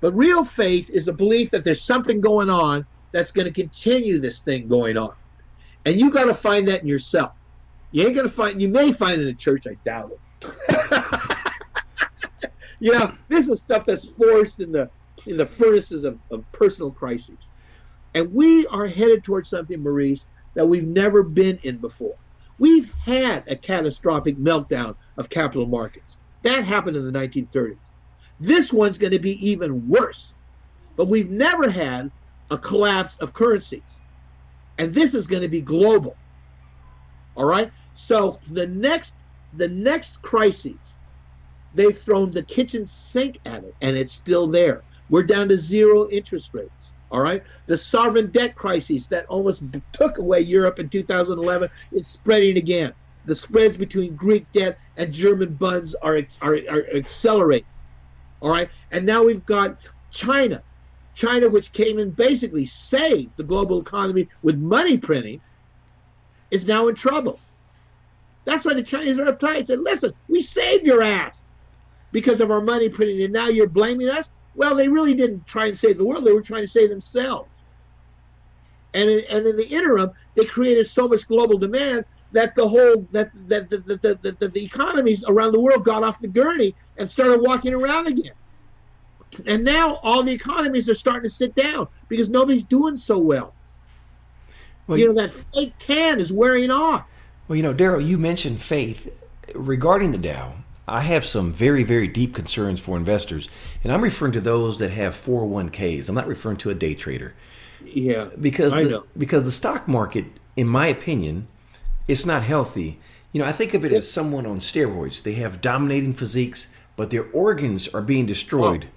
[0.00, 4.18] But real faith is the belief that there's something going on that's going to continue
[4.20, 5.12] this thing going on.
[5.85, 7.33] And you got to find that in yourself.
[7.90, 11.22] You ain't going to find, you may find it in a church, I doubt it.
[12.81, 14.90] you know, this is stuff that's forced in the
[15.26, 17.52] in the furnaces of, of personal crises.
[18.16, 22.14] And we are headed towards something, Maurice, that we've never been in before.
[22.59, 26.16] We've had a catastrophic meltdown of capital markets.
[26.40, 27.76] That happened in the 1930s.
[28.40, 30.33] This one's going to be even worse.
[30.96, 32.11] But we've never had
[32.50, 34.00] a collapse of currencies.
[34.79, 36.16] And this is going to be global.
[37.37, 37.70] All right?
[37.92, 39.14] So the next
[39.52, 40.72] the next crisis
[41.74, 44.85] they've thrown the kitchen sink at it and it's still there.
[45.11, 46.92] We're down to zero interest rates.
[47.16, 47.42] All right.
[47.64, 52.92] The sovereign debt crisis that almost took away Europe in 2011 is spreading again.
[53.24, 57.66] The spreads between Greek debt and German bonds are, are, are accelerating.
[58.42, 58.68] All right.
[58.90, 59.79] And now we've got
[60.11, 60.62] China.
[61.14, 65.40] China, which came and basically saved the global economy with money printing,
[66.50, 67.40] is now in trouble.
[68.44, 71.42] That's why the Chinese are uptight and said, listen, we saved your ass
[72.12, 74.29] because of our money printing, and now you're blaming us?
[74.56, 77.50] Well, they really didn't try and save the world; they were trying to save themselves.
[78.94, 83.07] And in, and in the interim, they created so much global demand that the whole
[83.12, 86.74] that that the, the, the, the, the economies around the world got off the gurney
[86.96, 88.32] and started walking around again.
[89.44, 93.54] And now all the economies are starting to sit down because nobody's doing so well.
[94.86, 97.04] well you know that fake tan is wearing off.
[97.48, 99.12] Well, you know, Darryl, you mentioned faith
[99.54, 100.54] regarding the Dow.
[100.89, 103.49] I have some very, very deep concerns for investors,
[103.82, 106.09] and I'm referring to those that have 401ks.
[106.09, 107.34] I'm not referring to a day trader.
[107.84, 110.26] Yeah, because the, because the stock market,
[110.57, 111.49] in my opinion,
[112.07, 113.01] it's not healthy.
[113.32, 115.22] You know, I think of it as someone on steroids.
[115.22, 118.89] They have dominating physiques, but their organs are being destroyed.
[118.89, 118.93] Oh.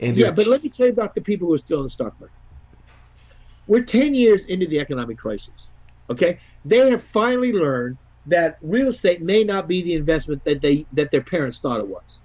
[0.00, 1.90] And yeah, but let me tell you about the people who are still in the
[1.90, 2.36] stock market.
[3.66, 5.70] We're 10 years into the economic crisis.
[6.10, 10.86] Okay, they have finally learned that real estate may not be the investment that they
[10.92, 12.18] that their parents thought it was.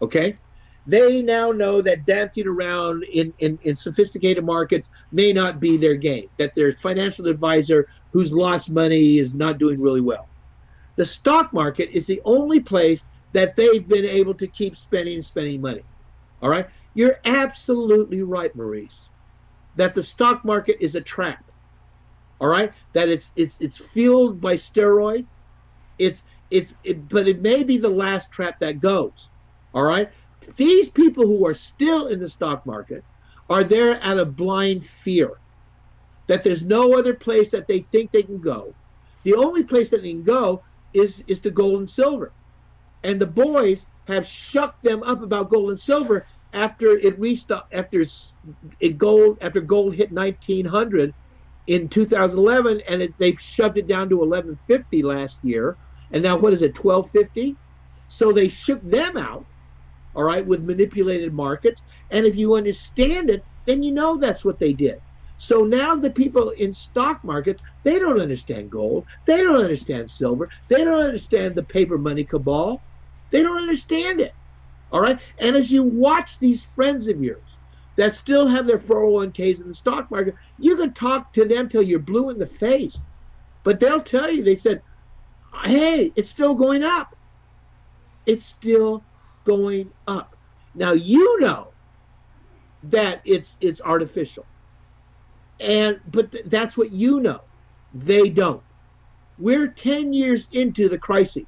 [0.00, 0.36] Okay?
[0.86, 5.94] They now know that dancing around in, in, in sophisticated markets may not be their
[5.94, 10.28] game, that their financial advisor who's lost money is not doing really well.
[10.96, 15.24] The stock market is the only place that they've been able to keep spending and
[15.24, 15.84] spending money.
[16.42, 16.68] All right?
[16.94, 19.08] You're absolutely right, Maurice,
[19.76, 21.44] that the stock market is a trap.
[22.42, 22.72] All right?
[22.92, 25.30] That it's it's it's fueled by steroids.
[25.96, 29.28] It's it's it, but it may be the last trap that goes.
[29.72, 30.10] All right?
[30.56, 33.04] These people who are still in the stock market
[33.48, 35.30] are there out of blind fear
[36.26, 38.74] that there's no other place that they think they can go.
[39.22, 42.32] The only place that they can go is is to gold and silver.
[43.04, 48.04] And the boys have shucked them up about gold and silver after it reached after
[48.80, 51.14] it gold after gold hit 1900
[51.66, 55.76] in 2011 and it, they've shoved it down to 1150 last year.
[56.10, 57.56] And now what is it 1250
[58.08, 59.46] so they shook them out
[60.14, 61.80] all right with manipulated markets.
[62.10, 65.00] And if you understand it then you know that's what they did.
[65.38, 69.06] So now the people in stock markets they don't understand gold.
[69.24, 70.50] They don't understand silver.
[70.68, 72.82] They don't understand the paper money cabal.
[73.30, 74.34] They don't understand it
[74.92, 75.18] all right.
[75.38, 77.51] And as you watch these friends of yours
[77.96, 81.82] that still have their 401ks in the stock market, you can talk to them till
[81.82, 83.04] you're blue in the face.
[83.64, 84.82] But they'll tell you, they said,
[85.64, 87.14] hey, it's still going up.
[88.26, 89.04] It's still
[89.44, 90.36] going up.
[90.74, 91.74] Now you know
[92.84, 94.46] that it's it's artificial.
[95.60, 97.40] And but th- that's what you know.
[97.92, 98.62] They don't.
[99.38, 101.44] We're 10 years into the crisis.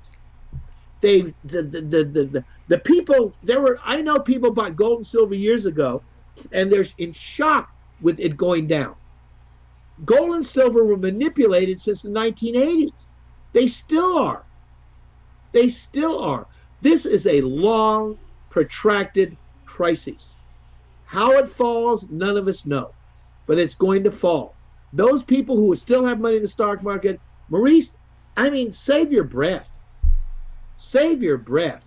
[1.01, 4.99] They the the the, the, the the people there were I know people bought gold
[4.99, 6.03] and silver years ago,
[6.53, 7.71] and they're in shock
[8.01, 8.95] with it going down.
[10.05, 13.05] Gold and silver were manipulated since the 1980s.
[13.53, 14.43] They still are.
[15.53, 16.47] They still are.
[16.83, 18.19] This is a long,
[18.51, 20.29] protracted crisis.
[21.07, 22.91] How it falls, none of us know,
[23.47, 24.55] but it's going to fall.
[24.93, 27.95] Those people who still have money in the stock market, Maurice,
[28.37, 29.69] I mean, save your breath.
[30.77, 31.83] Save your breath.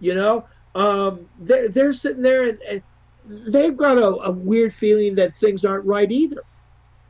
[0.00, 2.82] You know, um, they're they're sitting there and, and
[3.24, 6.42] they've got a, a, weird feeling that things aren't right either.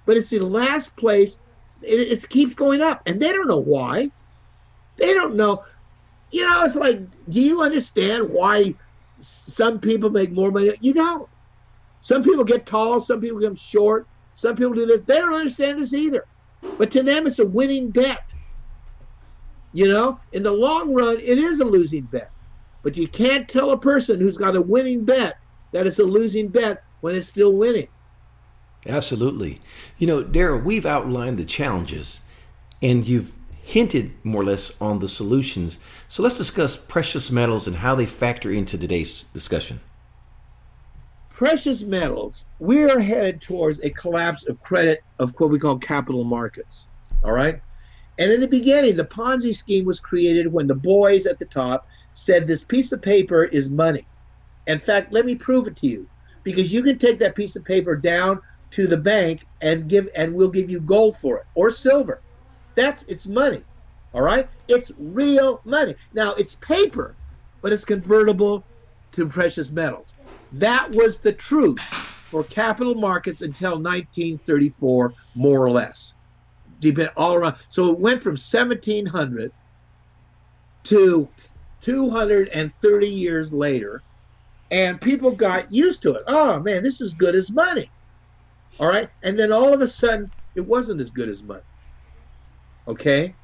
[0.06, 1.38] But it's the last place.
[1.82, 4.10] It, it keeps going up, and they don't know why.
[4.96, 5.64] They don't know.
[6.30, 8.74] You know, it's like, do you understand why
[9.20, 10.72] some people make more money?
[10.80, 11.28] You don't.
[12.00, 15.00] Some people get tall, some people get short, some people do this.
[15.06, 16.26] They don't understand this either.
[16.76, 18.22] But to them, it's a winning bet.
[19.72, 22.30] You know, in the long run, it is a losing bet.
[22.82, 25.38] But you can't tell a person who's got a winning bet
[25.74, 27.88] that it's a losing bet when it's still winning.
[28.86, 29.60] Absolutely.
[29.98, 32.20] You know, Darryl, we've outlined the challenges
[32.80, 35.80] and you've hinted more or less on the solutions.
[36.06, 39.80] So let's discuss precious metals and how they factor into today's discussion.
[41.30, 46.84] Precious metals, we're headed towards a collapse of credit of what we call capital markets.
[47.24, 47.60] All right?
[48.16, 51.88] And in the beginning, the Ponzi scheme was created when the boys at the top
[52.12, 54.06] said this piece of paper is money.
[54.66, 56.08] In fact, let me prove it to you
[56.42, 58.40] because you can take that piece of paper down
[58.72, 62.22] to the bank and give and we'll give you gold for it or silver.
[62.76, 63.64] That's it's money.
[64.12, 64.48] All right?
[64.68, 65.94] It's real money.
[66.12, 67.16] Now, it's paper,
[67.62, 68.66] but it's convertible
[69.12, 70.14] to precious metals.
[70.52, 71.80] That was the truth
[72.30, 76.14] for capital markets until 1934 more or less.
[76.80, 77.56] Depend all around.
[77.68, 79.52] So it went from 1700
[80.84, 81.28] to
[81.82, 84.02] 230 years later,
[84.74, 86.22] and people got used to it.
[86.26, 87.92] Oh man, this is good as money.
[88.80, 91.62] All right, and then all of a sudden, it wasn't as good as money.
[92.88, 93.36] Okay,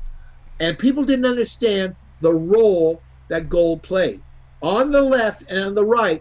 [0.59, 4.25] and people didn't understand the role that gold played.
[4.61, 6.21] On the left and on the right,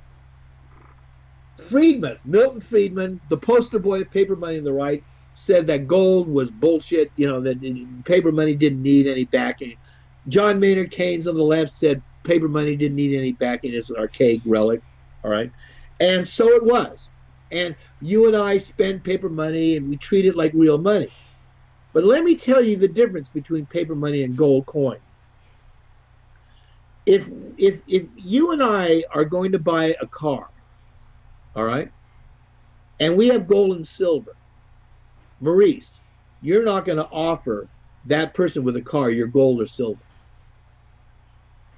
[1.69, 5.03] Friedman, Milton Friedman, the poster boy of paper money on the right,
[5.33, 7.11] said that gold was bullshit.
[7.15, 9.73] You know that paper money didn't need any backing.
[10.27, 13.73] John Maynard Keynes on the left said paper money didn't need any backing.
[13.73, 14.81] It's an archaic relic.
[15.23, 15.51] All right.
[15.99, 17.09] And so it was.
[17.51, 21.09] And you and I spend paper money and we treat it like real money.
[21.93, 25.01] But let me tell you the difference between paper money and gold coins.
[27.05, 30.47] If if if you and I are going to buy a car,
[31.55, 31.91] all right,
[32.99, 34.35] and we have gold and silver,
[35.41, 35.97] Maurice,
[36.41, 37.67] you're not going to offer
[38.05, 39.99] that person with a car your gold or silver.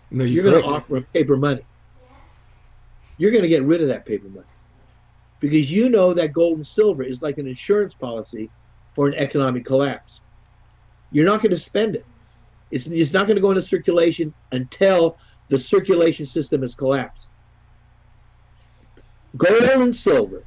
[0.09, 1.63] No, you're, you're going to offer paper money.
[3.21, 4.47] You're going to get rid of that paper money
[5.39, 8.49] because you know that gold and silver is like an insurance policy
[8.95, 10.21] for an economic collapse.
[11.11, 12.05] You're not going to spend it.
[12.71, 15.19] It's, it's not going to go into circulation until
[15.49, 17.29] the circulation system has collapsed.
[19.37, 20.43] Gold and silver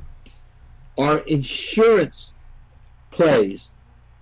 [0.98, 2.32] are insurance
[3.12, 3.70] plays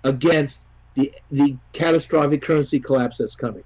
[0.05, 0.61] against
[0.93, 3.65] the, the catastrophic currency collapse that's coming.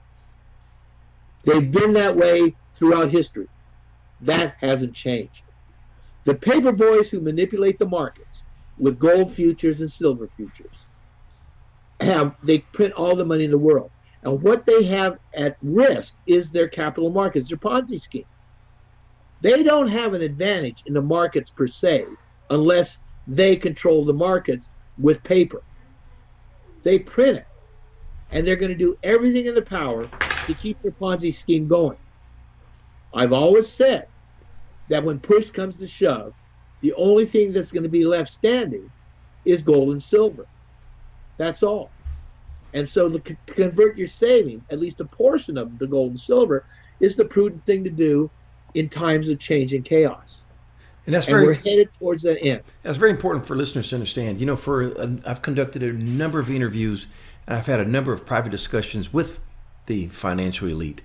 [1.42, 3.48] They've been that way throughout history.
[4.20, 5.44] That hasn't changed.
[6.24, 8.44] The paper boys who manipulate the markets
[8.78, 10.86] with gold futures and silver futures
[12.00, 13.90] have they print all the money in the world.
[14.22, 18.24] And what they have at risk is their capital markets, their Ponzi scheme.
[19.40, 22.06] They don't have an advantage in the markets per se
[22.50, 25.62] unless they control the markets with paper.
[26.84, 27.46] They print it.
[28.30, 30.12] And they're going to do everything in their power
[30.46, 31.98] to keep their Ponzi scheme going.
[33.16, 34.06] I've always said
[34.88, 36.34] that when push comes to shove,
[36.80, 38.90] the only thing that's going to be left standing
[39.44, 40.46] is gold and silver.
[41.38, 41.90] That's all.
[42.74, 46.64] And so to convert your savings, at least a portion of the gold and silver,
[47.00, 48.30] is the prudent thing to do
[48.74, 50.44] in times of change and chaos.
[51.06, 52.62] And that's and we're headed towards that end.
[52.82, 54.40] That's very important for listeners to understand.
[54.40, 57.06] You know, for a, I've conducted a number of interviews,
[57.46, 59.40] and I've had a number of private discussions with
[59.86, 61.02] the financial elite,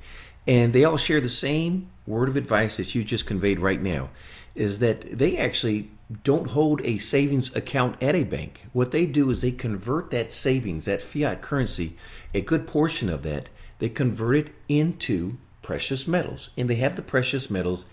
[0.47, 4.09] and they all share the same word of advice that you just conveyed right now
[4.55, 5.89] is that they actually
[6.23, 8.65] don't hold a savings account at a bank.
[8.73, 11.95] What they do is they convert that savings, that fiat currency,
[12.33, 13.49] a good portion of that,
[13.79, 16.49] they convert it into precious metals.
[16.57, 17.85] And they have the precious metals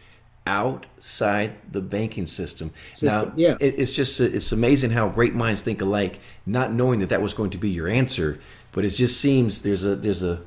[0.47, 2.73] outside the banking system.
[2.95, 3.57] system now, yeah.
[3.61, 7.51] it's just it's amazing how great minds think alike, not knowing that that was going
[7.51, 8.41] to be your answer,
[8.73, 10.41] but it just seems there's a there's a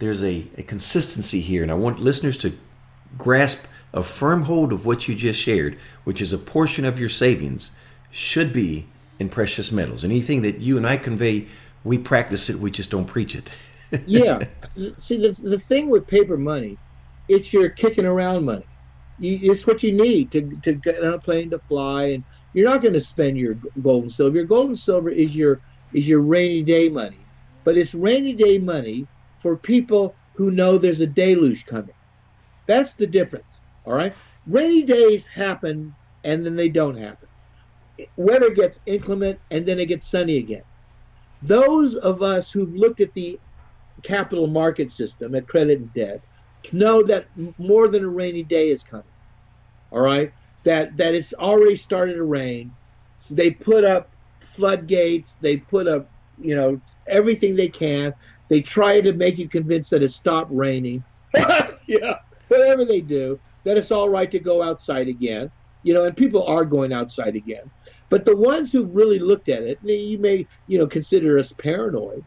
[0.00, 2.58] there's a, a consistency here, and I want listeners to
[3.16, 7.08] grasp a firm hold of what you just shared, which is a portion of your
[7.08, 7.70] savings,
[8.10, 8.86] should be
[9.18, 10.04] in precious metals.
[10.04, 11.46] Anything that you and I convey,
[11.84, 13.50] we practice it, we just don't preach it.
[14.06, 14.40] yeah.
[14.98, 16.76] See, the, the thing with paper money,
[17.28, 18.66] it's your kicking around money.
[19.20, 22.68] You, it's what you need to, to get on a plane to fly, and you're
[22.68, 24.36] not going to spend your gold and silver.
[24.36, 25.60] Your gold and silver is your
[25.92, 27.18] is your rainy day money,
[27.62, 29.06] but it's rainy day money
[29.40, 31.94] for people who know there's a deluge coming.
[32.66, 33.60] That's the difference.
[33.84, 34.14] All right.
[34.46, 37.28] Rainy days happen and then they don't happen.
[38.16, 40.64] Weather gets inclement and then it gets sunny again.
[41.42, 43.40] Those of us who've looked at the
[44.02, 46.24] capital market system at credit and debt
[46.72, 49.04] know that more than a rainy day is coming.
[49.90, 50.32] All right.
[50.64, 52.72] That that it's already started to rain.
[53.30, 54.10] They put up
[54.56, 55.36] floodgates.
[55.36, 58.14] They put up, you know, everything they can.
[58.48, 61.04] They try to make you convinced that it stopped raining.
[61.86, 62.16] yeah,
[62.58, 65.50] whatever they do that it's all right to go outside again.
[65.82, 67.70] You know, and people are going outside again.
[68.08, 72.24] But the ones who've really looked at it, you may, you know, consider us paranoid,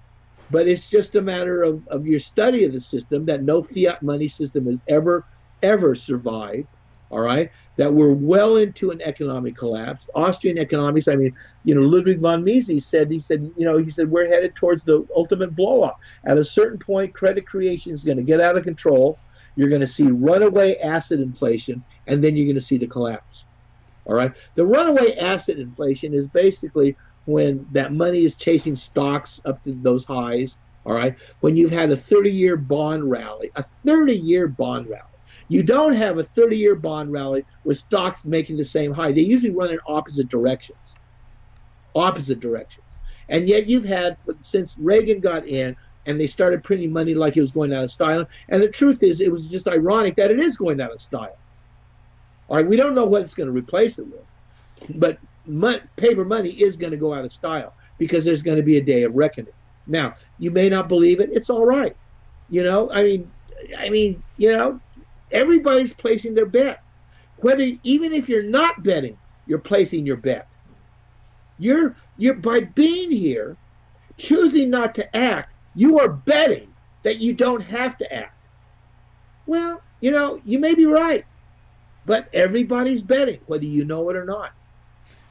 [0.51, 4.03] but it's just a matter of, of your study of the system that no fiat
[4.03, 5.25] money system has ever,
[5.63, 6.67] ever survived.
[7.09, 7.49] All right.
[7.77, 10.09] That we're well into an economic collapse.
[10.13, 13.89] Austrian economics, I mean, you know, Ludwig von Mises said, he said, you know, he
[13.89, 15.99] said, we're headed towards the ultimate blow up.
[16.25, 19.17] At a certain point, credit creation is going to get out of control
[19.57, 23.43] you're going to see runaway asset inflation, and then you're going to see the collapse.
[24.05, 24.31] All right.
[24.55, 26.95] The runaway asset inflation is basically
[27.25, 30.57] when that money is chasing stocks up to those highs.
[30.85, 31.15] All right.
[31.41, 35.03] When you've had a 30 year bond rally, a 30 year bond rally.
[35.49, 39.11] You don't have a 30 year bond rally with stocks making the same high.
[39.11, 40.95] They usually run in opposite directions.
[41.95, 42.85] Opposite directions.
[43.29, 45.75] And yet you've had, since Reagan got in,
[46.07, 48.25] and they started printing money like it was going out of style.
[48.49, 51.37] And the truth is, it was just ironic that it is going out of style.
[52.47, 55.19] All right, we don't know what it's going to replace it with, but
[55.97, 58.81] paper money is going to go out of style because there's going to be a
[58.81, 59.53] day of reckoning.
[59.85, 61.95] Now, you may not believe it; it's all right.
[62.49, 63.31] You know, I mean,
[63.77, 64.79] I mean, you know,
[65.31, 66.81] everybody's placing their bet.
[67.37, 70.47] Whether even if you're not betting, you're placing your bet.
[71.59, 73.57] You're you're by being here,
[74.17, 76.73] choosing not to act you are betting
[77.03, 78.33] that you don't have to act.
[79.45, 81.23] Well, you know, you may be right,
[82.05, 84.51] but everybody's betting, whether you know it or not.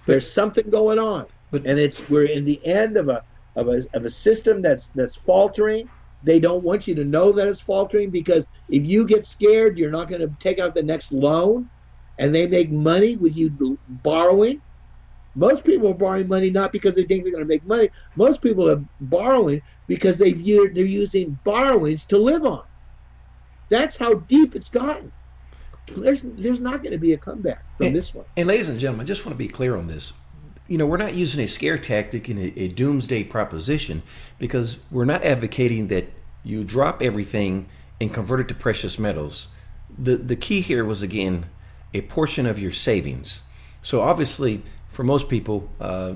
[0.06, 3.24] There's something going on, but, and it's we're in the end of a
[3.56, 5.90] of a of a system that's that's faltering.
[6.22, 9.90] They don't want you to know that it's faltering because if you get scared, you're
[9.90, 11.68] not going to take out the next loan,
[12.18, 14.62] and they make money with you borrowing.
[15.36, 17.90] Most people are borrowing money not because they think they're going to make money.
[18.16, 22.64] Most people are borrowing because they view, they're using borrowings to live on.
[23.68, 25.12] That's how deep it's gotten.
[25.88, 28.24] There's there's not going to be a comeback from and, this one.
[28.36, 30.12] And ladies and gentlemen, I just want to be clear on this.
[30.66, 34.02] You know, we're not using a scare tactic in a, a doomsday proposition
[34.38, 36.06] because we're not advocating that
[36.42, 37.68] you drop everything
[38.00, 39.48] and convert it to precious metals.
[39.96, 41.46] The the key here was again
[41.94, 43.42] a portion of your savings.
[43.80, 44.64] So obviously,
[44.96, 46.14] for most people, uh,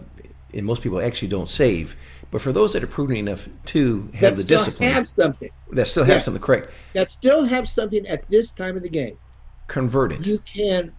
[0.55, 1.95] and most people actually don't save,
[2.31, 5.87] but for those that are prudent enough to have that the discipline, have something that
[5.87, 6.23] still have Yeah.
[6.23, 9.17] something correct, that still have something at this time of the game.
[9.69, 10.27] convert it.
[10.27, 10.93] you can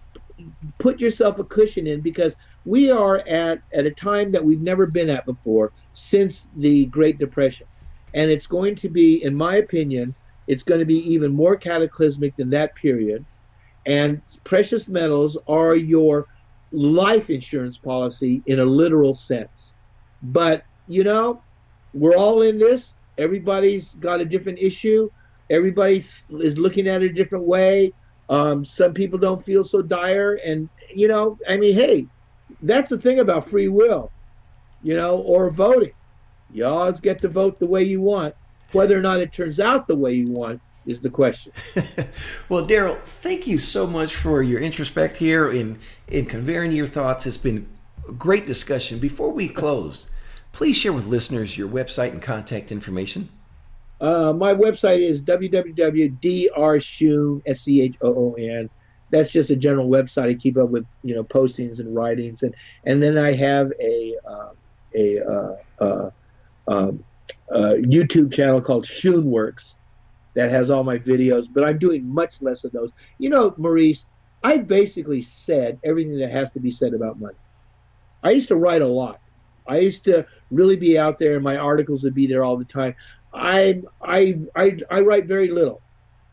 [0.78, 4.86] put yourself a cushion in because we are at at a time that we've never
[4.86, 7.66] been at before since the Great Depression,
[8.14, 10.14] and it's going to be, in my opinion,
[10.46, 13.26] it's going to be even more cataclysmic than that period.
[13.86, 16.26] And precious metals are your
[16.72, 19.72] life insurance policy in a literal sense.
[20.22, 21.42] But you know,
[21.94, 22.94] we're all in this.
[23.18, 25.10] Everybody's got a different issue.
[25.50, 27.92] Everybody is looking at it a different way.
[28.28, 32.06] Um, some people don't feel so dire, and you know, I mean, hey,
[32.62, 34.10] that's the thing about free will,
[34.82, 35.92] you know, or voting.
[36.52, 38.34] You always get to vote the way you want.
[38.72, 41.52] Whether or not it turns out the way you want is the question.
[42.48, 45.78] well, Darryl, thank you so much for your introspect here in
[46.08, 47.26] in conveying your thoughts.
[47.26, 47.68] It's been
[48.08, 48.98] a great discussion.
[48.98, 50.08] Before we close,
[50.52, 53.28] please share with listeners your website and contact information.
[54.00, 58.68] Uh, my website is www.drschoon, S-C-H-O-O-N.
[59.10, 60.30] That's just a general website.
[60.30, 62.54] I keep up with you know postings and writings, and
[62.84, 64.48] and then I have a uh,
[64.94, 66.10] a uh, uh,
[66.66, 67.04] um,
[67.50, 69.74] uh, YouTube channel called Schoonworks
[70.34, 71.46] that has all my videos.
[71.52, 72.90] But I'm doing much less of those.
[73.18, 74.06] You know, Maurice,
[74.42, 77.36] I basically said everything that has to be said about money.
[78.22, 79.20] I used to write a lot.
[79.66, 82.64] I used to really be out there, and my articles would be there all the
[82.64, 82.94] time.
[83.32, 85.80] I I I, I write very little.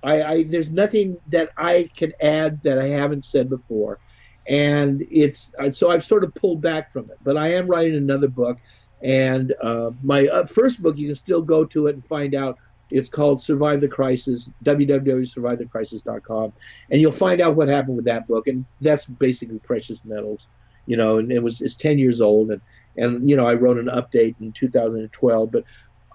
[0.04, 4.00] I, I there's nothing that I can add that I haven't said before,
[4.48, 7.18] and it's so I've sort of pulled back from it.
[7.24, 8.58] But I am writing another book,
[9.02, 12.58] and uh, my uh, first book you can still go to it and find out.
[12.92, 16.54] It's called Survive the Crisis, www.survivethecrisis.com,
[16.90, 18.48] and you'll find out what happened with that book.
[18.48, 20.48] And that's basically precious metals,
[20.86, 21.20] you know.
[21.20, 22.62] And it was it's 10 years old, and
[22.98, 25.64] and you know I wrote an update in 2012, but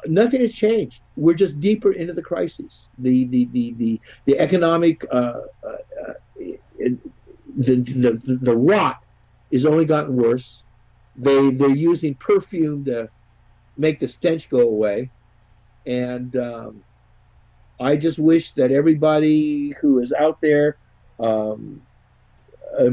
[0.06, 1.02] nothing has changed.
[1.16, 2.88] We're just deeper into the crisis.
[2.98, 6.12] The the the the, the economic uh, uh,
[7.56, 9.02] the, the the rot
[9.52, 10.64] has only gotten worse.
[11.16, 13.08] They they're using perfume to
[13.76, 15.10] make the stench go away,
[15.86, 16.84] and um,
[17.80, 20.76] I just wish that everybody who is out there
[21.18, 21.82] um,
[22.78, 22.90] uh,